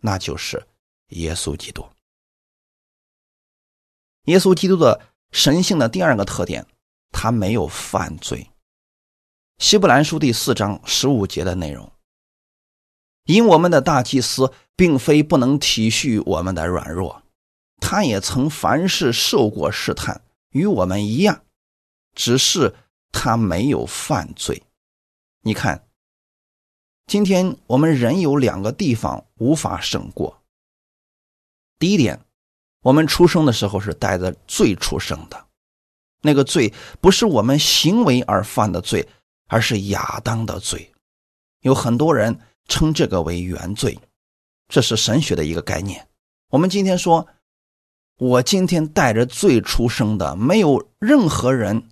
[0.00, 0.64] 那就是
[1.08, 1.84] 耶稣基督。
[4.24, 5.00] 耶稣基督的
[5.32, 6.66] 神性的第二个特点，
[7.10, 8.50] 他没有犯罪。
[9.58, 11.92] 希伯兰书第四章十五节的内容，
[13.24, 17.22] 因我们的大祭司并非不能体恤我们的软弱，
[17.80, 21.44] 他也曾凡事受过试探，与我们一样，
[22.20, 22.74] 只是
[23.12, 24.62] 他没有犯罪。
[25.40, 25.88] 你看，
[27.06, 30.42] 今天我们人有两个地方无法胜过。
[31.78, 32.20] 第一点，
[32.82, 35.46] 我们出生的时候是带着罪出生的，
[36.20, 39.08] 那个罪不是我们行为而犯的罪。
[39.52, 40.92] 而是亚当的罪，
[41.62, 43.98] 有很多人称这个为原罪，
[44.68, 46.08] 这是神学的一个概念。
[46.50, 47.26] 我们今天说，
[48.16, 51.88] 我今天带着罪出生的，没有任何人，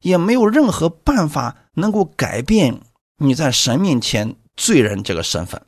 [0.00, 2.80] 也没有任何办法能够改变
[3.16, 5.66] 你在神面前罪人这个身份。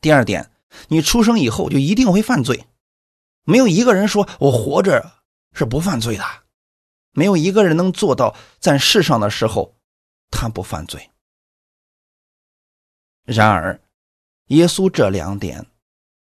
[0.00, 0.50] 第二点，
[0.88, 2.66] 你出生以后就一定会犯罪，
[3.44, 6.24] 没有一个人说我活着是不犯罪的，
[7.12, 9.74] 没有一个人能做到在世上的时候。
[10.28, 11.08] 他不犯罪。
[13.24, 13.80] 然而，
[14.46, 15.64] 耶稣这两点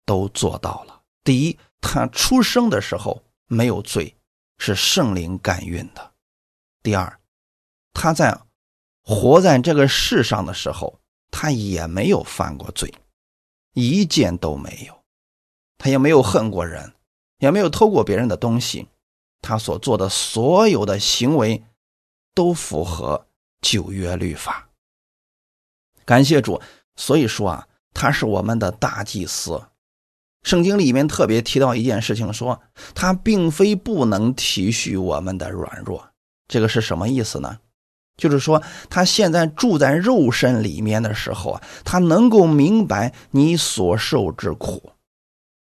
[0.05, 1.01] 都做到了。
[1.23, 4.15] 第一，他出生的时候没有罪，
[4.59, 6.13] 是圣灵感孕的；
[6.85, 7.19] 第二，
[7.93, 8.39] 他在
[9.01, 10.99] 活在这个世上的时候，
[11.31, 12.93] 他也没有犯过罪，
[13.73, 15.03] 一件都没有。
[15.79, 16.93] 他也没有恨过人，
[17.39, 18.87] 也没有偷过别人的东西。
[19.41, 21.63] 他所做的所有的行为
[22.35, 23.25] 都符合。
[23.61, 24.69] 旧约律法，
[26.05, 26.61] 感谢主。
[26.95, 29.59] 所以说啊，他是我们的大祭司。
[30.43, 32.61] 圣经里面特别提到一件事情，说
[32.93, 36.07] 他并非不能体恤我们的软弱。
[36.47, 37.59] 这个是什么意思呢？
[38.17, 44.93] 就是说他现在住在肉身里面的时候啊，他能够明白你所受之苦。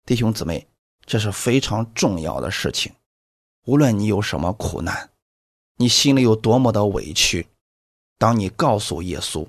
[0.07, 0.69] 弟兄姊妹，
[1.05, 2.93] 这是非常重要的事情。
[3.67, 5.11] 无论你有什么苦难，
[5.79, 7.49] 你心里有多么的委屈。
[8.19, 9.47] 当你告诉耶稣，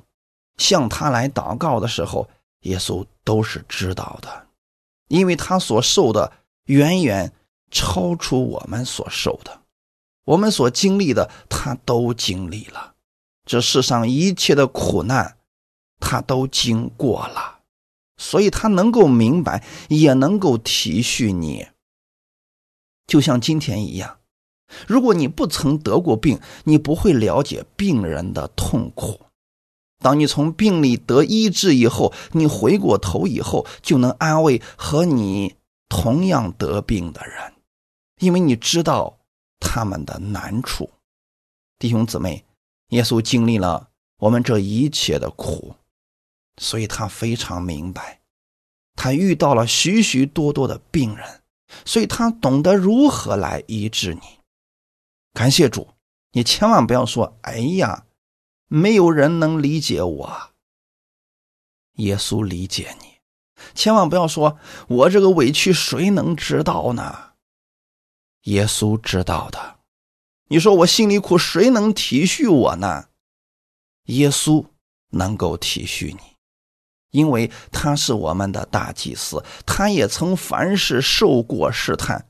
[0.58, 2.28] 向他来祷告的时候，
[2.62, 4.48] 耶稣都是知道的，
[5.10, 6.32] 因为他所受的
[6.66, 7.32] 远远
[7.70, 9.62] 超出我们所受的，
[10.26, 12.96] 我们所经历的他都经历了，
[13.46, 15.38] 这世上一切的苦难
[16.00, 17.60] 他都经过了，
[18.18, 21.68] 所以他能够明白，也能够体恤你，
[23.08, 24.18] 就像今天一样。
[24.88, 29.22] 如果你不曾得过病，你不会了解病人的痛苦。
[30.00, 35.56] 当你从病里得医治以后，你回过头以后，就能安慰和你
[35.88, 37.54] 同样得病的人，
[38.20, 39.20] 因为你知道
[39.66, 40.92] 他们的难处。
[41.80, 42.46] 弟兄姊妹，
[42.90, 45.76] 耶稣经历了我们这一切的苦，
[46.58, 48.22] 所以他非常明白，
[48.96, 51.42] 他遇到了许许多多的病人，
[51.84, 54.22] 所以他懂得如何来医治你。
[55.34, 55.90] 感谢主，
[56.32, 58.06] 你千万不要说：“哎呀，
[58.68, 60.52] 没有人能理解我。”
[61.96, 63.20] 耶稣理解你，
[63.74, 67.34] 千万不要说：“我这个委屈谁能知道呢？”
[68.46, 69.76] 耶稣知道的。
[70.48, 73.06] 你说我心里苦，谁能体恤我呢？
[74.06, 74.66] 耶稣
[75.12, 76.20] 能够体恤你，
[77.12, 82.28] 因为他是我们的大祭司，他也曾凡事受过试探。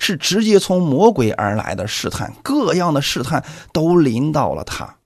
[0.00, 4.98] 是直接从魔鬼而来的试探，各样的试探都临到了他，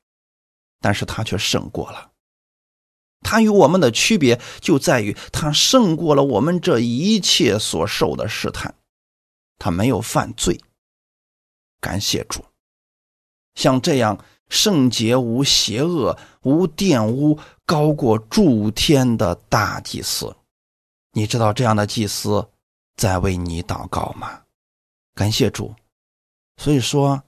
[0.81, 2.13] 但是他却胜过了。
[3.21, 8.77] 他与我们的区别就在于，他胜过了我们这一切所受的试探，
[9.59, 10.59] 他没有犯罪。
[11.81, 12.45] 感谢主，
[13.55, 20.35] 像这样圣洁无邪恶、无玷污、高过诸天的大祭司，
[21.13, 22.49] 你知道这样的祭司
[22.97, 24.43] 在为你祷告吗？
[25.15, 25.75] 感谢主，
[26.57, 27.23] 所以说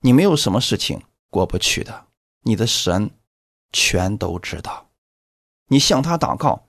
[0.00, 2.06] 你没有什么事情过不去的，
[2.42, 3.10] 你的神
[3.72, 4.90] 全都知道。
[5.68, 6.68] 你向他祷告，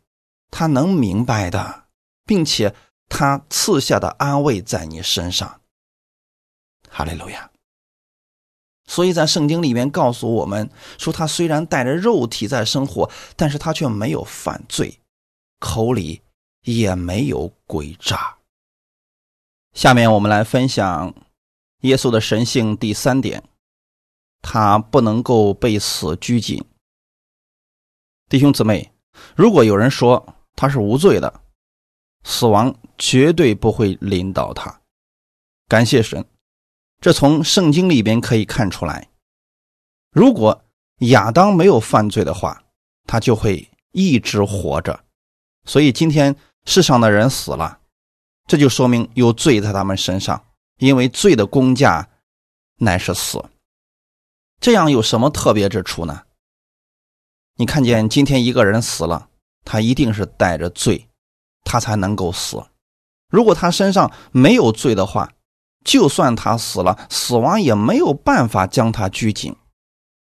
[0.52, 1.88] 他能明白的，
[2.26, 2.74] 并且
[3.10, 5.62] 他赐下的安慰在你身上。
[6.90, 7.52] 哈利路亚。
[8.88, 15.00] 所以在圣经里面告诉我们说，他虽然带着肉体在生活，但是他却没有犯罪，
[15.60, 16.22] 口里
[16.62, 18.38] 也没有诡诈。
[19.74, 21.14] 下面我们来分享
[21.82, 23.44] 耶稣的神性第三点，
[24.42, 26.64] 他不能够被死拘谨。
[28.30, 28.92] 弟兄姊妹，
[29.36, 31.42] 如果有人说他是无罪的，
[32.26, 34.82] 死亡绝对不会临到他。
[35.68, 36.26] 感谢神，
[37.00, 39.10] 这从圣经里边可以看出来。
[40.12, 40.66] 如果
[41.00, 42.64] 亚当没有犯罪的话，
[43.06, 45.06] 他就会一直活着。
[45.66, 46.36] 所以今天
[46.66, 47.80] 世上的人死了，
[48.48, 50.46] 这就说明有罪在他们身上，
[50.80, 52.10] 因为罪的公价
[52.78, 53.44] 乃是死。
[54.60, 56.24] 这样有什么特别之处呢？
[57.58, 59.30] 你看见今天一个人死了，
[59.64, 61.08] 他一定是带着罪，
[61.66, 62.64] 他才能够死。
[63.30, 65.34] 如果他身上没有罪的话，
[65.84, 69.54] 就算他死了，死亡也没有办法将他拘禁。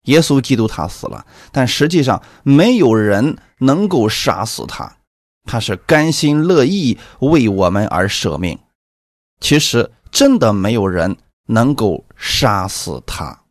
[0.03, 4.97] 耶稣基督他死了，但实际上没有人能够杀死他，
[5.43, 8.57] 他是甘心乐意为我们而舍命。
[9.39, 11.17] 其实真的没有人
[11.47, 13.41] 能够杀死他。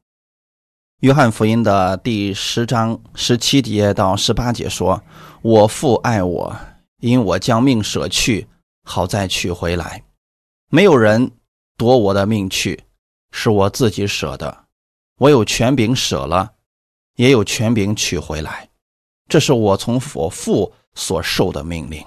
[1.00, 5.02] 约翰福音的第十章十七节到十八节说
[5.42, 6.56] ：“我父爱我，
[7.02, 8.48] 因我将命舍去，
[8.84, 10.02] 好再取回来。
[10.70, 11.30] 没有人
[11.76, 12.84] 夺我的命去，
[13.32, 14.64] 是我自己舍的。
[15.18, 16.52] 我有权柄舍了，
[17.16, 18.70] 也有权柄取回来。
[19.28, 22.02] 这是我从我父所受的命令。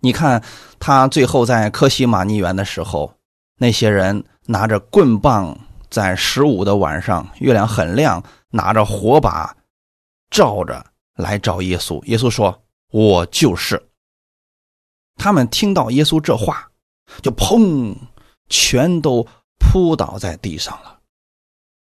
[0.00, 0.42] 你看，
[0.78, 3.14] 他最后在科西玛尼园的时候，
[3.58, 5.58] 那些人拿着棍棒。”
[5.90, 8.20] 在十五的晚上，月亮很亮，
[8.50, 9.56] 拿着火把
[10.28, 12.02] 照着来找耶稣。
[12.06, 12.60] 耶稣说
[12.94, 13.90] ：“我就是。”
[15.18, 16.70] 他们听到耶稣这话，
[17.20, 17.96] 就砰，
[18.48, 19.26] 全都
[19.58, 21.00] 扑倒在地上了。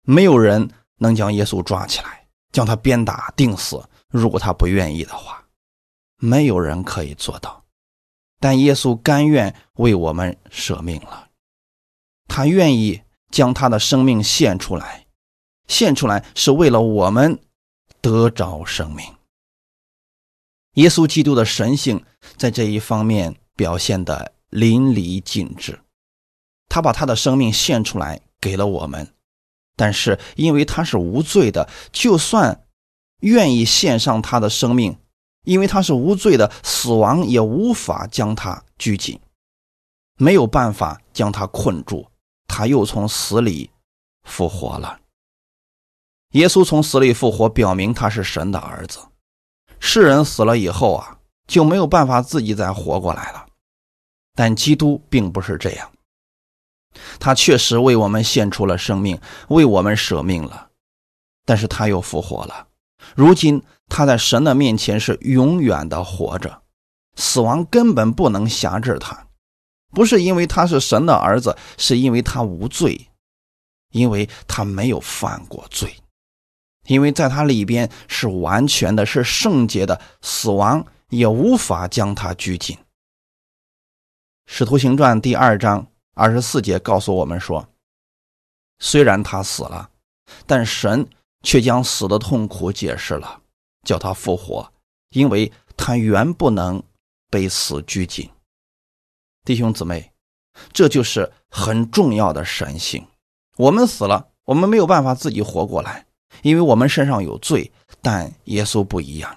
[0.02, 3.80] 没有人能将耶稣抓起来，将他鞭打钉死。
[4.08, 5.44] 如果他不愿意的话，
[6.18, 7.64] 没有人可以做到。
[8.40, 11.28] 但耶稣甘愿为我们舍命了，
[12.26, 13.02] 他愿意。
[13.32, 15.04] 将他的生命献出来，
[15.66, 17.38] 献出来是为了我们
[18.00, 19.04] 得着生命。
[20.76, 22.02] 耶稣基督的神性
[22.36, 25.80] 在这一方面表现的淋漓尽致，
[26.68, 29.14] 他把他的生命献出来给了我们，
[29.74, 32.66] 但是因为他是无罪的，就算
[33.20, 34.98] 愿意献上他的生命，
[35.44, 39.18] 因为他是无罪的，死亡也无法将他拘谨，
[40.18, 42.06] 没有办法将他困住。
[42.46, 43.70] 他又从死里
[44.24, 45.00] 复活了。
[46.32, 48.98] 耶稣从死里复活，表明他是神的儿子。
[49.80, 53.46] 世人死了以后啊，就没有办法自己再活过来了。
[54.34, 55.90] 但基督并不是这样，
[57.18, 60.68] 他确实为我们献出了生命，为我们舍命了。
[61.44, 62.66] 但是他又复活了。
[63.14, 66.62] 如今他在神的面前是永远的活着，
[67.14, 69.26] 死亡根本不能辖制他。
[69.92, 73.08] 不是因为他是神的儿子，是因为他无罪，
[73.92, 75.96] 因为他没有犯过罪，
[76.86, 82.76] 因为在他里边是完全的，是圣洁的，死亡也无法将他拘禁。
[84.46, 87.68] 使徒行传第二章二十四节告诉我们说，
[88.78, 89.90] 虽然他死了，
[90.46, 91.08] 但神
[91.42, 93.42] 却将死的痛苦解释了，
[93.82, 94.72] 叫他复活，
[95.10, 96.82] 因为他原不能
[97.30, 98.30] 被死拘禁。
[99.44, 100.12] 弟兄姊妹，
[100.72, 103.06] 这就是很重要的神性。
[103.56, 106.05] 我们死了，我们没有办法自己活过来，
[106.42, 107.70] 因为我们身上有罪。
[108.02, 109.36] 但耶稣不一样，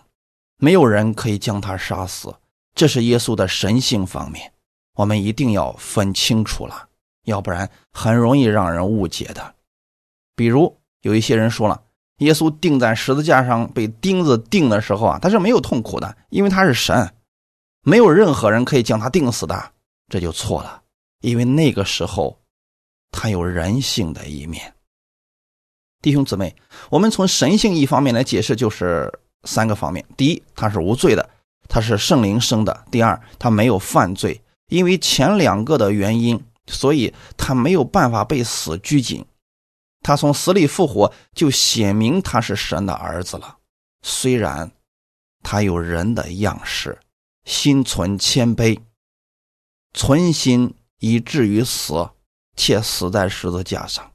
[0.57, 2.33] 没有人可以将他杀死。
[2.75, 4.51] 这是耶稣的神性方面，
[4.95, 6.87] 我们一定要分清楚了，
[7.25, 9.55] 要不然很容易让人误解的。
[10.35, 11.81] 比如有一些人说了，
[12.19, 17.11] 耶稣钉在十字架上被钉子钉的时候啊，他是没有痛苦的，因为他是神，
[17.81, 19.71] 没有任何人可以将他钉死的。
[20.09, 20.83] 这就错了，
[21.21, 22.39] 因为那个时候，
[23.11, 24.73] 他有人性的一面。
[26.01, 26.55] 弟兄姊妹，
[26.89, 29.11] 我们从神性一方面来解释，就是
[29.43, 31.29] 三个方面：第一，他是无罪的，
[31.67, 39.25] 他是圣灵生的；第二，他没有犯罪，因为前两个的原因，所以他没有办法被死拘谨。
[40.01, 43.57] 他从死里复活，就显明他是神的儿子了。
[44.01, 44.71] 虽然
[45.43, 46.97] 他有人的样式，
[47.43, 48.79] 心存谦卑，
[49.93, 52.09] 存心以至于死，
[52.55, 54.09] 且死在十字架上。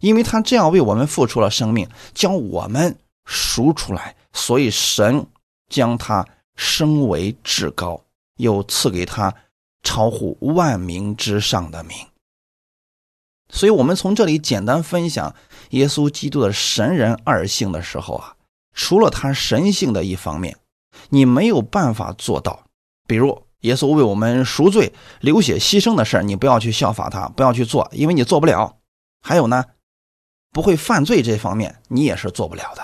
[0.00, 5.26] 因为他这样为我们付出了生命，将我们赎出来，所以神
[5.68, 6.26] 将他
[6.56, 8.04] 升为至高，
[8.36, 9.34] 又赐给他
[9.82, 11.96] 超乎万民之上的名。
[13.50, 15.34] 所以，我们从这里简单分享
[15.70, 18.36] 耶稣基督的神人二性的时候啊，
[18.74, 20.58] 除了他神性的一方面，
[21.08, 22.64] 你没有办法做到。
[23.06, 28.76] 比如，耶稣为我们赎罪、流血牺牲的事你不要去效法他，不要去做，因为你做不了。
[29.22, 29.64] 还有呢？
[30.58, 32.82] 不会犯罪这方面，你也是做不了的。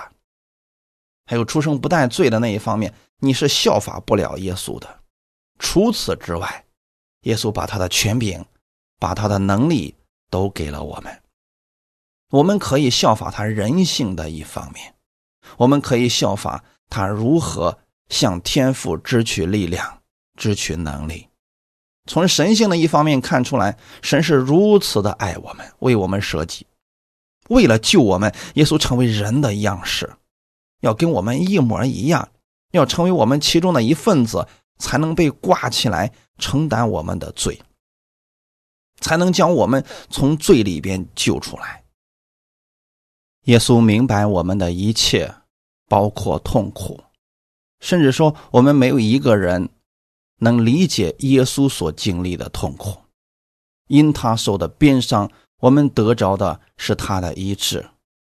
[1.26, 5.00] 还有出生不带罪的那一方面，你是效法不了耶稣的。
[5.58, 6.64] 除此之外，
[7.22, 8.44] 耶稣把他的权柄、
[9.00, 9.92] 把他的能力
[10.30, 11.20] 都给了我们。
[12.30, 14.94] 我们可以效法他人性的一方面，
[15.56, 17.76] 我们可以效法他如何
[18.08, 20.00] 向天父支取力量、
[20.38, 21.28] 支取能力。
[22.08, 26.64] 从神性的一方面看出来，神是如此的爱我们，为我们舍己。
[27.48, 30.14] 为了救我们，耶稣成为人的样式，
[30.80, 32.30] 要跟我们一模一样，
[32.70, 34.46] 要成为我们其中的一份子，
[34.78, 37.60] 才能被挂起来承担我们的罪，
[39.00, 41.84] 才能将我们从罪里边救出来。
[43.44, 45.34] 耶稣明白我们的一切，
[45.86, 47.04] 包括痛苦，
[47.80, 49.68] 甚至说我们没有一个人
[50.38, 53.02] 能理解耶稣所经历的痛苦，
[53.88, 55.30] 因他受的鞭伤。
[55.60, 57.88] 我们得着的是他的医治，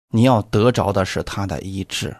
[0.08, 2.16] 你要得着的是他的医治，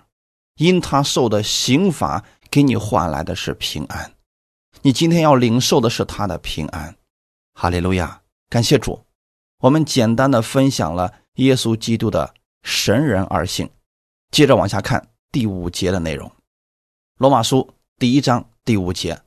[0.57, 4.12] 因他受的刑罚给你换来的是平安，
[4.82, 6.96] 你今天要领受的是他的平安。
[7.55, 9.05] 哈利路亚，感谢主。
[9.62, 13.68] 我们简单的分享了耶稣基督的神人二性，
[14.30, 16.28] 接着往下看第五节的内容，
[17.18, 17.59] 《罗马书》
[17.98, 19.20] 第一章第五节，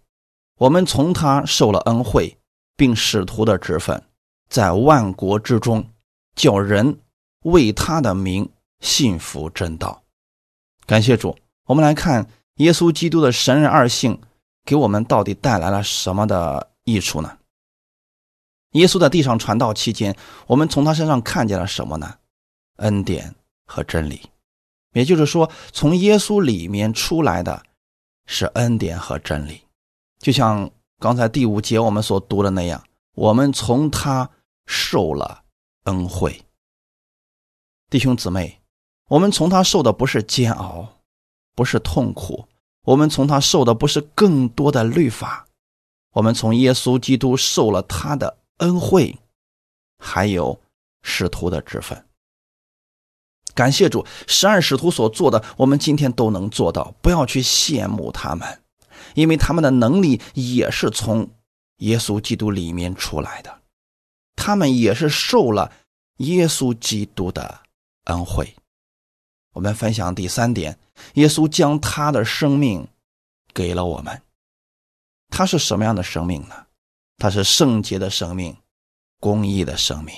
[0.57, 2.37] 我们从他受了恩惠，
[2.75, 4.01] 并使徒的职分。
[4.49, 5.89] 在万国之中，
[6.35, 6.99] 叫人
[7.43, 10.03] 为他的名信服真道。
[10.85, 14.19] 感谢主，我们来看耶稣基督的神人二性
[14.65, 17.37] 给我们到底带来了什么的益处呢？
[18.71, 20.15] 耶稣在地上传道期间，
[20.47, 22.15] 我们从他身上看见了什么呢？
[22.77, 23.33] 恩典
[23.65, 24.21] 和真理。
[24.93, 27.63] 也就是说，从耶稣里面出来的
[28.25, 29.61] 是恩典和真理。
[30.19, 30.69] 就像
[30.99, 32.83] 刚才第五节我们所读的那样，
[33.13, 34.29] 我们从他。
[34.65, 35.43] 受了
[35.83, 36.45] 恩惠，
[37.89, 38.61] 弟兄姊妹，
[39.09, 41.01] 我们从他受的不是煎熬，
[41.53, 42.47] 不是痛苦，
[42.83, 45.45] 我们从他受的不是更多的律法，
[46.13, 49.19] 我们从耶稣基督受了他的恩惠，
[49.99, 50.61] 还有
[51.01, 52.07] 使徒的职分。
[53.53, 56.95] 感谢主，十二使徒所做的，我们今天都能做到。
[57.01, 58.63] 不要去羡慕他们，
[59.13, 61.29] 因为他们的能力也是从
[61.83, 63.61] 耶稣基督里面出来的。
[64.35, 65.71] 他们也是受了
[66.17, 67.61] 耶稣基督的
[68.05, 68.55] 恩惠。
[69.53, 70.77] 我们分享第三点：
[71.13, 72.87] 耶稣将他的生命
[73.53, 74.21] 给了我们。
[75.29, 76.67] 他是什么样的生命呢？
[77.17, 78.57] 他是圣洁的生命、
[79.19, 80.13] 公义的生命、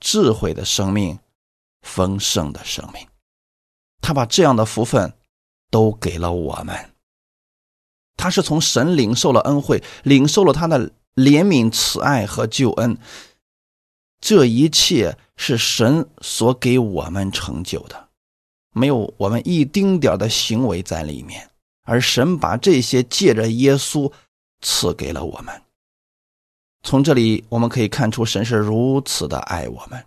[0.00, 1.18] 智慧的生命、
[1.82, 3.06] 丰盛的生命。
[4.00, 5.12] 他把这样的福分
[5.70, 6.92] 都给了我们。
[8.16, 12.98] 他是从神领受了恩惠，领受了他的怜悯、慈爱和救恩。
[14.20, 18.08] 这一切是神所给我们成就的，
[18.72, 21.50] 没有我们一丁点的行为在里面，
[21.82, 24.10] 而神把这些借着耶稣
[24.62, 25.62] 赐给了我们。
[26.82, 30.04] 从这里我们可以看出，神是如此的爱我们。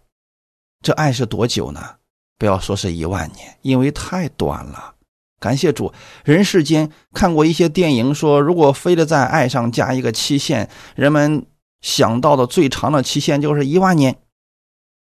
[0.81, 1.95] 这爱是多久呢？
[2.39, 4.95] 不要说是一万年，因为太短了。
[5.39, 11.45] 感谢主，人世间看过一些电影，说如果非得在爱上加一个期限，人们。
[11.79, 14.17] 想到的最长的期限就是一万年，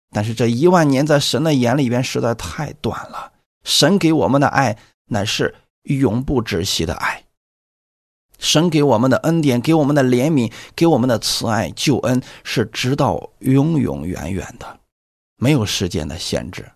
[0.09, 3.33] 但是这一万年在神的眼里边实在太短了。
[3.65, 4.77] 神给我们的爱
[5.07, 5.53] 乃是
[5.83, 7.25] 永不止息的爱，
[8.39, 14.79] 神给我们的恩典、给我们的怜悯、给我们的慈爱、救恩是直到永永远远的，
[15.35, 16.71] 没有时间的限制。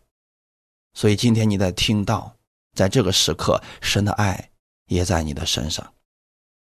[0.93, 2.35] 所以今天你在听到，
[2.75, 4.51] 在这个时刻，神的爱
[4.87, 5.93] 也在你的身上，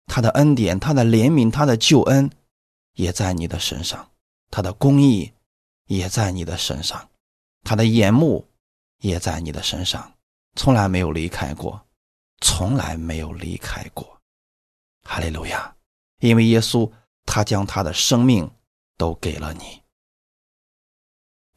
[0.05, 2.31] 他的恩典、他的怜悯、他的救恩。
[2.97, 4.09] 也在你的身上，
[4.49, 5.33] 他的公义
[5.87, 7.09] 也在你的身上，
[7.61, 8.47] 他的眼目
[8.99, 10.13] 也在你的身上，
[10.55, 11.85] 从来没有离开过，
[12.39, 14.17] 从来没有离开过。
[15.03, 15.75] 哈利路亚！
[16.21, 16.89] 因为耶稣，
[17.25, 18.49] 他将他的生命
[18.95, 19.81] 都给了你，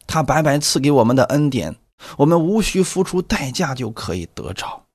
[0.09, 1.77] 他白白赐给我们的恩典，
[2.17, 4.87] 我们无需付出代价就可以得着。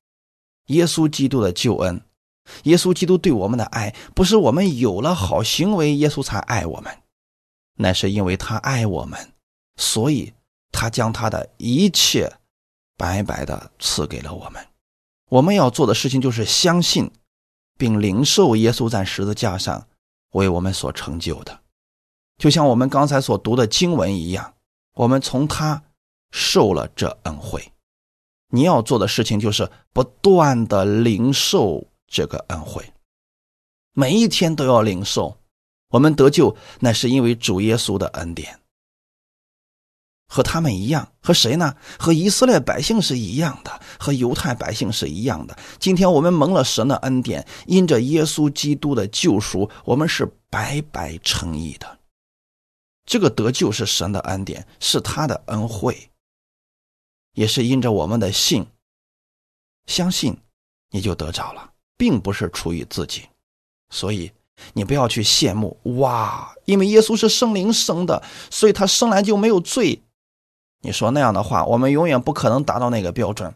[0.67, 2.01] 耶稣基督的救恩，
[2.63, 6.97] 耶稣基督对我们的爱，不是我们有了好行为，耶稣才爱我们，
[7.75, 9.33] 乃是因为他爱我们，
[9.77, 10.33] 所以
[10.71, 12.31] 他将他的一切
[12.97, 14.65] 白白的赐给了我们。
[15.29, 17.11] 我们要做的事情就是相信。
[17.75, 19.87] 并领受耶稣在十字架上
[20.33, 21.59] 为我们所成就的，
[22.37, 24.53] 就像我们刚才所读的经文一样，
[24.93, 25.83] 我们从他
[26.33, 27.71] 受了这恩惠。
[28.49, 32.91] 你要做的事情就是不断的领受这个恩惠，
[33.93, 35.37] 每一天都要领受。
[35.89, 38.59] 我们得救，那是因为主耶稣的恩典。
[40.27, 41.75] 和他们一样，和谁呢？
[41.99, 45.55] 和以色列百姓是一样的，和犹太百姓是一样的。
[45.77, 51.99] 今天我们蒙了神的恩典，因着耶稣基督的救赎，我们是白白称义的。
[53.05, 56.09] 这个得救是神的恩典，是他的恩惠，
[57.33, 58.65] 也是因着我们的信，
[59.85, 60.37] 相信
[60.91, 63.27] 你就得着了，并不是出于自己。
[63.89, 64.31] 所以
[64.73, 70.01] 你不要去羡慕哇，因为耶稣是圣灵生的，所以他生来就没有罪。
[70.81, 73.53] 你说那样的话，我们永远不可能达到那个标准。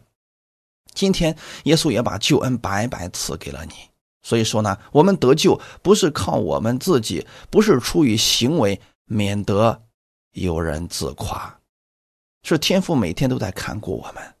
[0.94, 3.72] 今天耶稣也把救恩白白赐给了你，
[4.22, 9.82] 所以说呢，我们得救不是靠我们自己，不是出于行为，免得
[10.32, 11.57] 有人自夸。
[12.48, 14.34] 是天父每天都在看顾我们。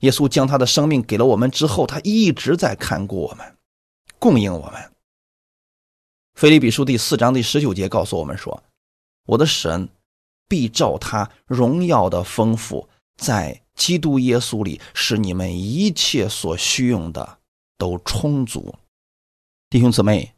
[0.00, 3.56] 耶稣将他的生命给了我们之后，他一直在看顾我们，
[4.18, 4.92] 供应我们。
[6.34, 8.62] 腓立比书第四章第十九节告诉我们说
[9.26, 9.88] ：“我的神。”
[10.50, 17.40] 必照他荣耀的丰富，在基督耶稣里，使你们一切所需用的
[17.76, 18.74] 都充足。
[19.68, 20.32] 弟兄姊妹，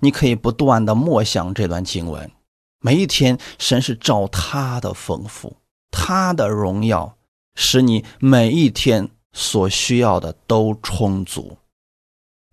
[0.00, 2.30] 你可以不断的默想这段经文，
[2.80, 5.56] 每一天，神是照他的丰富，
[6.00, 7.18] 他的荣耀，
[7.56, 11.58] 使你每一天所需要的都充足。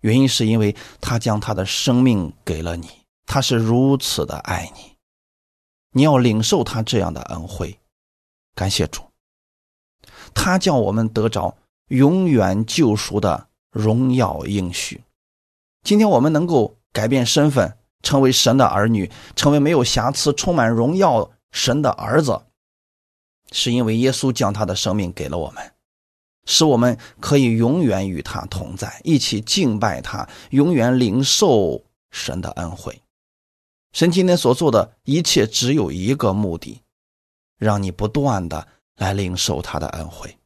[0.00, 2.88] 原因是因为他将他的生命给了你，
[3.24, 4.96] 他是如此的爱你。
[5.92, 7.78] 你要领受他这样的恩惠，
[8.56, 9.02] 感谢主，
[10.34, 15.04] 他叫我们得着永远救赎的荣耀应许。
[15.84, 22.42] 今天我们能够改变身份，成为神的儿女，成为没有瑕疵、充满荣耀神的儿子，
[23.52, 25.72] 是因为耶稣将他的生命给了我们，
[26.46, 33.00] 使我们可以永远与他同在，一起敬拜他，永远领受神的恩惠。
[33.92, 36.82] 神今天所做的一切只有一个目的，
[37.58, 40.36] 让你不断的来领受他的恩惠。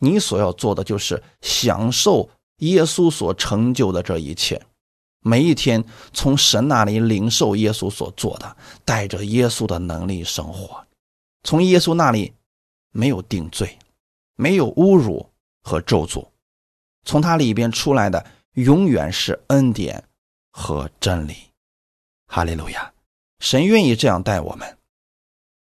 [0.00, 2.28] 你所要做的就是享受
[2.58, 4.60] 耶稣所成就的这一切，
[5.20, 5.82] 每一天
[6.12, 10.84] 从神那里领受耶稣所做的，带着耶稣的能力生活。
[11.44, 12.34] 从耶稣那里
[12.90, 13.78] 没有定罪，
[14.34, 15.30] 没有侮辱
[15.62, 16.26] 和咒诅，
[17.04, 20.04] 从他里边出来的永远是恩典
[20.50, 21.36] 和真理。
[22.26, 22.92] 哈利路亚！
[23.40, 24.78] 神愿意这样待我们，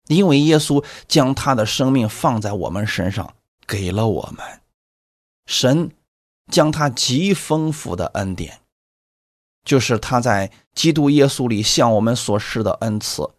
[0.08, 3.36] 因为耶稣将他的生命放在我们身上，
[3.68, 4.62] 给了我们。
[5.46, 5.92] 神
[6.50, 8.62] 将他极丰富的恩典，
[9.66, 13.30] 就是他在基督耶稣里向我们所施的恩赐，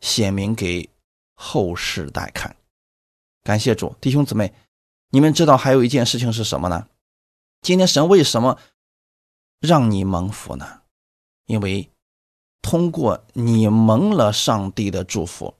[0.00, 0.90] 显明给
[1.34, 2.56] 后世代看。
[3.42, 4.54] 感谢主，弟兄姊妹，
[5.10, 6.88] 你们知道还有一件事情是什么呢？
[7.60, 8.58] 今天神为什么
[9.60, 10.82] 让你蒙福呢？
[11.46, 11.90] 因为。
[12.66, 15.54] 通过你蒙了上帝的祝福，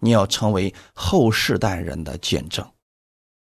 [0.00, 2.68] 你要成为后世代人的见证。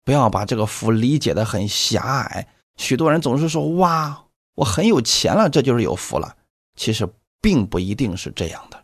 [0.06, 2.48] 不要把这个福理解的很狭隘。
[2.78, 6.38] 许多人总是说：“哇，我很有钱了，这就是有福了。”
[6.80, 7.06] 其实
[7.42, 8.77] 并不一定是这样的，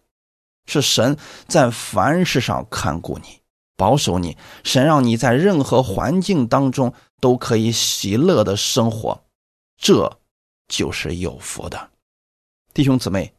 [0.65, 3.41] 是神在凡事上看顾你，
[3.75, 9.23] 保守你，神让你在任何环境当中都可以喜乐的生活，
[9.77, 10.19] 这
[10.67, 11.91] 就是有福的，
[12.73, 13.33] 弟兄姊妹。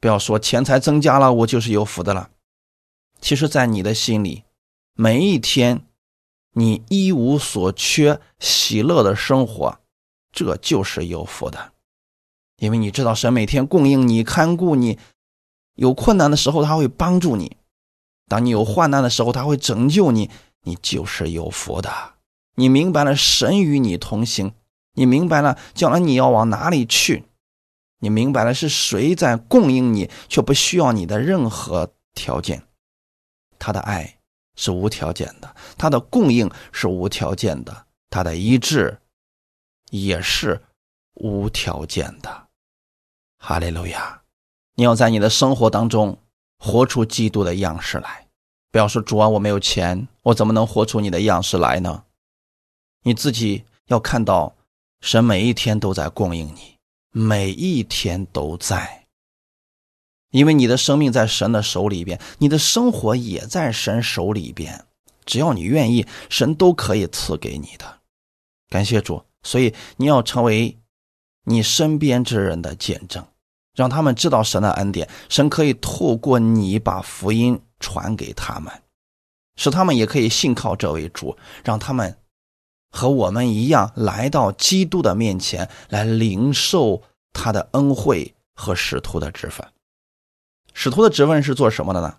[0.00, 2.30] 不要说钱财增加了，我就是有福的了。
[3.20, 4.42] 其实，在你的心里，
[4.94, 5.86] 每一天
[6.54, 9.78] 你一无所缺、喜乐的生活，
[10.32, 11.72] 这就是有福的。
[12.56, 14.98] 因为你知道，神每天供应你、看顾你，
[15.74, 17.56] 有困难的时候他会帮助你；
[18.28, 20.30] 当你有患难的时候，他会拯救你，
[20.62, 21.90] 你就是有福的。
[22.54, 24.52] 你明白了，神与你同行，
[24.94, 27.24] 你明白了，将来你要往哪里去。
[28.00, 32.64] 你明白了是谁在供应你，却不需要你的任何条件。
[33.58, 34.18] 他的爱
[34.56, 39.00] 是无条件的，他的供应是无条件的，他的医治
[39.90, 40.62] 也是
[41.14, 42.48] 无条件的。
[43.38, 44.21] 哈利路亚！
[44.74, 46.18] 你要在你的生活当中
[46.58, 48.26] 活出基督的样式来，
[48.70, 52.04] 不要说主啊，我没有钱，我怎么能活出你的样式来呢？
[53.02, 54.54] 你自己要看到，
[55.00, 56.76] 神每一天都在供应你，
[57.10, 59.06] 每一天都在，
[60.30, 64.86] 因为你的生命在神的手里边，你的生活也在神手里边，
[65.26, 68.00] 只要你愿意，神都可以赐给你的。
[68.70, 70.78] 感谢主，所以你要成为
[71.44, 73.26] 你身边之人的见证。
[73.74, 78.72] 让他们知道神的恩典，神可以透过你把福音传给他们，
[79.56, 82.18] 使他们也可以信靠这位主，让他们
[82.90, 87.02] 和我们一样来到基督的面前来领受
[87.32, 89.66] 他的恩惠和使徒的职分。
[90.74, 92.16] 使徒的职分是做什么的呢？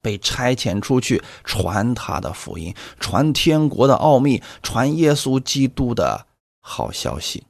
[0.00, 6.26] 被差遣出去传他的福音，传天国的奥秘，传耶稣基督的
[6.60, 7.44] 好消息。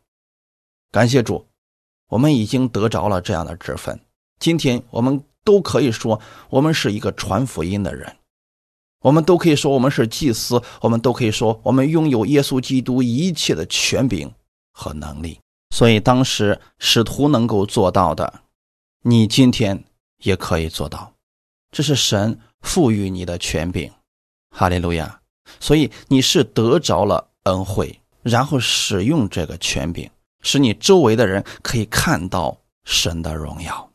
[0.91, 1.48] 感谢主。
[2.09, 4.01] 我们已经得着了这样的职分，
[4.39, 8.17] 今天我们都可以说我们是一个传福音的人，
[9.01, 14.33] 我们都可以说我们是祭司，我们都可以说我们拥有耶稣基督一切的权柄
[14.73, 15.39] 和能力。
[15.71, 18.41] 所以当时使徒能够做到的，
[19.03, 19.85] 你今天
[20.23, 21.13] 也可以做到，
[21.71, 23.93] 这是神赋予你的权柄。
[24.51, 25.21] 哈利路亚！
[25.61, 30.11] 所以你是得着了恩惠，然后使用这个权柄。
[30.43, 33.91] 使你周围的人可以看到神的荣耀，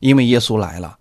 [0.00, 0.98] 因为耶稣来了，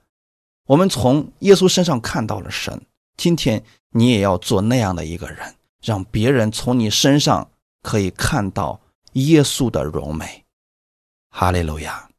[0.65, 2.81] 我们从耶稣身上看到了神。
[3.15, 7.51] 今天你也要做那样的一个人，让别人从你身上
[7.81, 8.81] 可以看到
[9.13, 10.43] 耶稣的荣美。
[11.29, 12.09] 哈利路亚！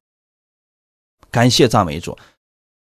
[1.30, 2.16] 感谢赞美主，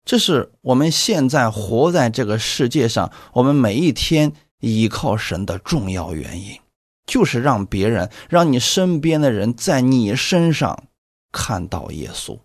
[0.05, 6.59] 这是我们现在活在这个世界上，我们每一天依靠神的重要原因。
[7.05, 10.83] 就是让别人，让你身边的人在你身上
[11.31, 12.39] 看到耶稣。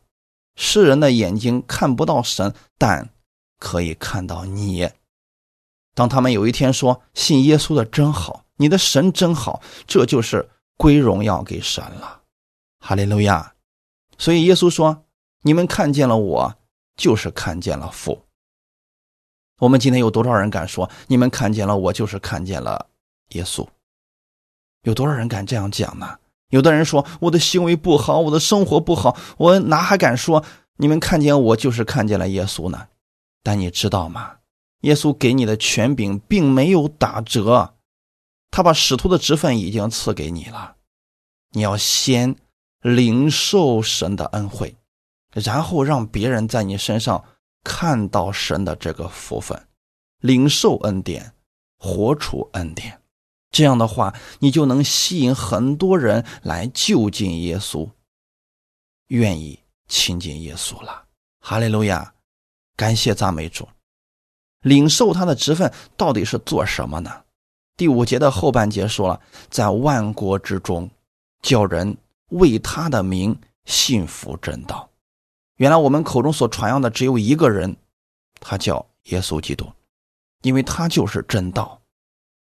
[0.57, 3.11] 世人的眼睛看不到神，但
[3.59, 4.91] 可以看到你。
[5.95, 12.23] 当他们有一天说信耶稣的真好，你的神真好，这就是归荣耀给神了。
[12.81, 13.55] 哈利路亚！
[14.17, 15.05] 所以耶稣说
[15.43, 16.57] ：“你们看见了我，
[16.97, 18.25] 就是看见了父。”
[19.59, 22.89] 我们今天有多少人敢说：“你们看见了我，就是看见了
[23.31, 23.67] 耶稣？”
[24.83, 26.19] 有多少人敢这样讲呢？
[26.51, 30.45] 有的人说我的行为不好，我的生活不好，我哪还敢说
[30.79, 32.89] 你们看见我就是看见了耶稣呢？
[33.43, 34.37] 但你知道吗？
[34.83, 37.75] 耶稣给你的权柄并没有打折，
[38.51, 40.77] 他把使徒的职分已经赐给你了。
[41.53, 42.37] 你要先
[42.81, 44.77] 领受神的恩惠，
[45.33, 47.25] 然后让别人在你身上
[47.65, 49.67] 看到神的这个福分，
[50.21, 51.33] 领受恩典，
[51.79, 53.01] 活出恩典。
[53.59, 57.91] 这样的话，你就能吸引很多人来就近耶稣，
[59.09, 61.07] 愿意亲近耶稣了。
[61.41, 62.15] 哈利路亚，
[62.77, 63.69] 感谢赞美主。
[64.61, 67.25] 领受他的职分到底是做什么呢？
[67.77, 70.89] 第五节的后半节说了，在万国之中，
[71.43, 71.97] 叫人
[72.29, 74.89] 为他的名信服真道。
[75.57, 77.77] 原来我们口中所传扬的只有一个人，
[78.39, 79.67] 他叫耶稣基督，
[80.43, 81.83] 因为他就是真道。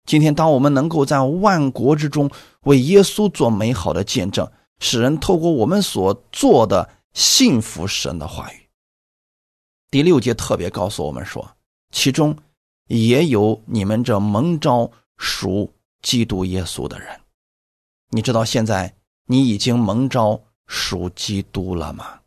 [0.07, 2.31] 今天，当我们能够在万国之中
[2.63, 4.49] 为耶稣做美好的见证，
[4.79, 8.69] 使人透过我们所做的信服神的话语。
[9.91, 11.57] 第六节特别告诉我们说，
[11.91, 12.37] 其中
[12.87, 17.09] 也有你们这蒙召属基督耶稣的人。
[18.11, 18.95] 你知道现在
[19.27, 22.21] 你已经蒙召属基督了吗？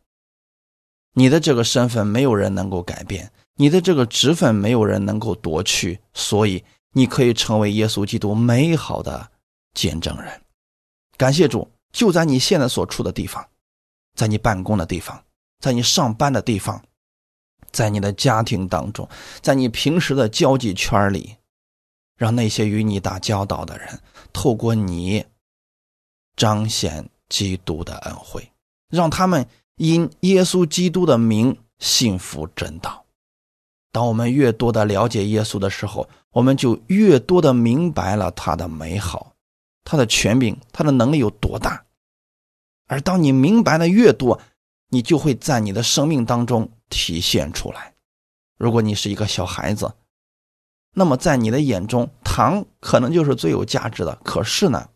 [1.14, 6.62] 你的这个身份没有人能够改变，你的这个职分没有人能够夺去，所以。
[6.92, 9.30] 你可以成为耶稣基督美好的
[9.74, 10.42] 见证人，
[11.16, 11.70] 感谢主！
[11.92, 13.48] 就在你现在所处的地方，
[14.14, 15.24] 在你办公的地方，
[15.58, 16.82] 在你上班的地方，
[17.70, 19.08] 在你的家庭当中，
[19.40, 21.36] 在你平时的交际圈里，
[22.16, 24.00] 让那些与你打交道的人
[24.32, 25.24] 透过你
[26.36, 28.52] 彰显基督的恩惠，
[28.88, 33.04] 让他们因耶稣基督的名信服真道。
[33.92, 39.34] 当我们越多的了解耶稣的时候，我们就越多的明白了他的美好，
[39.84, 41.84] 他的权柄，他的能力有多大。
[42.86, 44.40] 而当你明白的越多，
[44.88, 47.94] 你就会在你的生命当中体现出来。
[48.56, 49.94] 如果你是一个小孩子，
[50.92, 54.16] 那么在你的眼中，糖可能就是最有价值的。
[54.24, 54.88] 可是呢，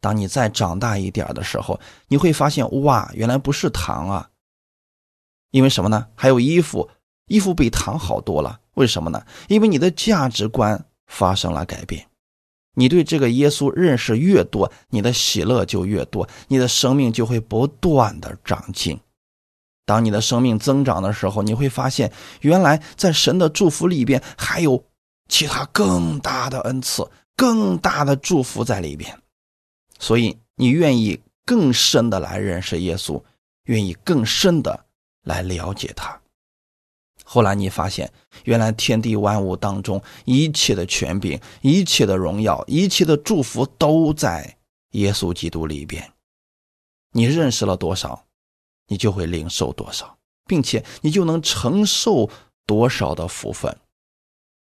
[0.00, 1.78] 当你再长大一点的时候，
[2.08, 4.30] 你会发现，哇，原来不是糖啊！
[5.50, 6.08] 因为什么呢？
[6.14, 6.90] 还有衣服。
[7.26, 9.26] 衣服比糖好多了，为什么呢？
[9.48, 12.06] 因为你的价值观发生了改变，
[12.74, 19.00] 你对这个耶稣认识越多，你的喜乐就越多，你的生命就会不断的长进。
[19.86, 24.84] 当你的生命增长的时候，你会发现，原来在神的祝福里边还有
[25.28, 29.16] 其他更大的恩赐、更大的祝福在里边，
[29.98, 33.22] 所以你愿意更深的来认识耶稣，
[33.64, 34.84] 愿意更深的
[35.22, 36.20] 来了解他。
[37.28, 38.12] 后来你发现，
[38.44, 44.56] 原来天地万物当中一切的权柄、一切的荣耀、一切的祝福都在
[44.92, 46.12] 耶稣基督里边。
[47.10, 48.24] 你认识了多少？
[48.86, 50.16] 你就会领受多少，
[50.46, 52.30] 并且你就能承受
[52.64, 53.76] 多少的福分。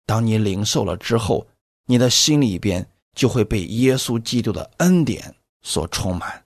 [0.05, 1.47] 当你领受了之后，
[1.85, 6.43] 你的心里边就会被耶稣基督的恩典所充满。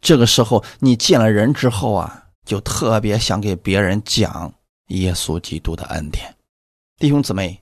[0.00, 4.54] 这个时候，你见了人之后啊，就特别想给别人讲
[4.88, 6.34] 耶稣基督的恩典。
[6.98, 7.60] 弟兄姊妹，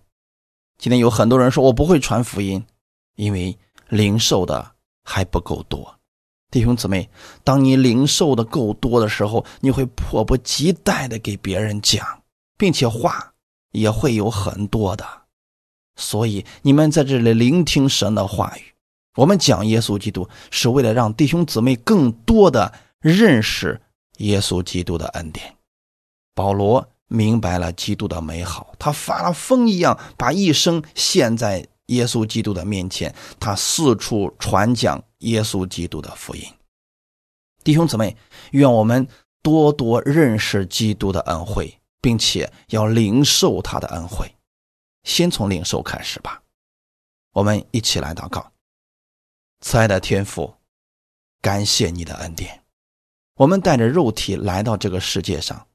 [0.78, 2.64] 今天有很多人说我不会传福音，
[3.16, 3.56] 因为
[3.88, 5.98] 零售的还不够多。
[6.50, 7.08] 弟兄姊妹，
[7.42, 12.22] 当你零售的够多的时候，你会迫不及待的给别人讲，
[12.56, 13.34] 并且话
[13.72, 15.04] 也会有很多的。
[15.96, 18.62] 所以你们在这里聆听神的话语，
[19.16, 23.80] 我们讲耶稣基督是为了让弟兄姊妹更多的认识
[24.18, 25.56] 耶稣基督的恩典。
[26.34, 35.02] 保罗明白了基督的美好，他发了疯一样把一生献在耶稣基督的面前，他四处传讲。
[35.24, 36.42] 耶稣基督的福音，
[37.62, 38.14] 弟兄姊妹，
[38.50, 39.08] 愿我们
[39.40, 44.30] 多多认识基督的恩惠，并且要领受他的恩惠。
[45.04, 46.42] 先从领受开始吧。
[47.32, 48.52] 我们一起来祷告：
[49.60, 50.54] 慈爱的天父，
[51.40, 52.62] 感谢你的恩典。
[53.36, 55.66] 我们带着肉体来到这个世界上，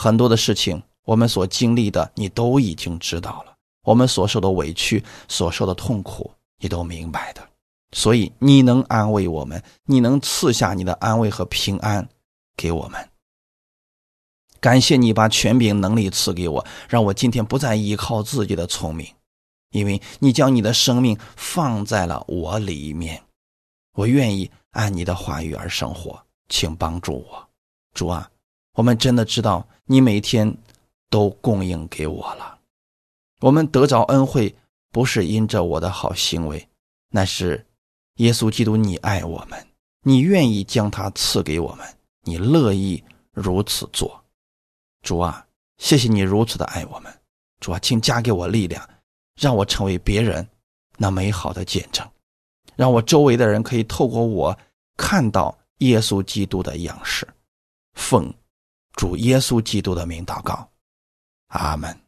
[0.00, 6.30] 很多的事情，我们所经历的，你都已经知道了；我们所受的委屈、所受的痛苦，
[6.60, 7.42] 你都明白的。
[7.90, 12.08] 所以你能安慰我们，你能赐下你的安慰和平安
[12.56, 13.08] 给我们。
[14.60, 19.12] 感谢你把权柄能力赐给我，让我今天不再依靠自己的聪明，
[19.72, 23.20] 因为你将你的生命放在了我里面。
[23.94, 27.48] 我愿意按你的话语而生活，请帮助我，
[27.94, 28.30] 主啊！
[28.78, 30.56] 我们真的知道你每天
[31.10, 32.60] 都供应给我了。
[33.40, 34.54] 我们得着恩惠，
[34.92, 36.68] 不是因着我的好行为，
[37.10, 37.66] 那是。
[38.18, 39.66] 耶稣基督，你爱我们，
[40.02, 41.86] 你愿意将他赐给我们，
[42.22, 43.02] 你乐意
[43.32, 44.24] 如此做。
[45.02, 45.46] 主啊，
[45.78, 47.12] 谢谢你如此的爱我们。
[47.60, 48.88] 主啊，请加给我力量，
[49.40, 50.48] 让我成为别人
[50.96, 52.08] 那美好的见证，
[52.76, 54.56] 让我周围的人可以透过我
[54.96, 57.26] 看到耶稣基督的样式。
[57.94, 58.32] 奉
[58.98, 60.68] 主耶稣基督的名祷告，
[61.50, 62.07] 阿门。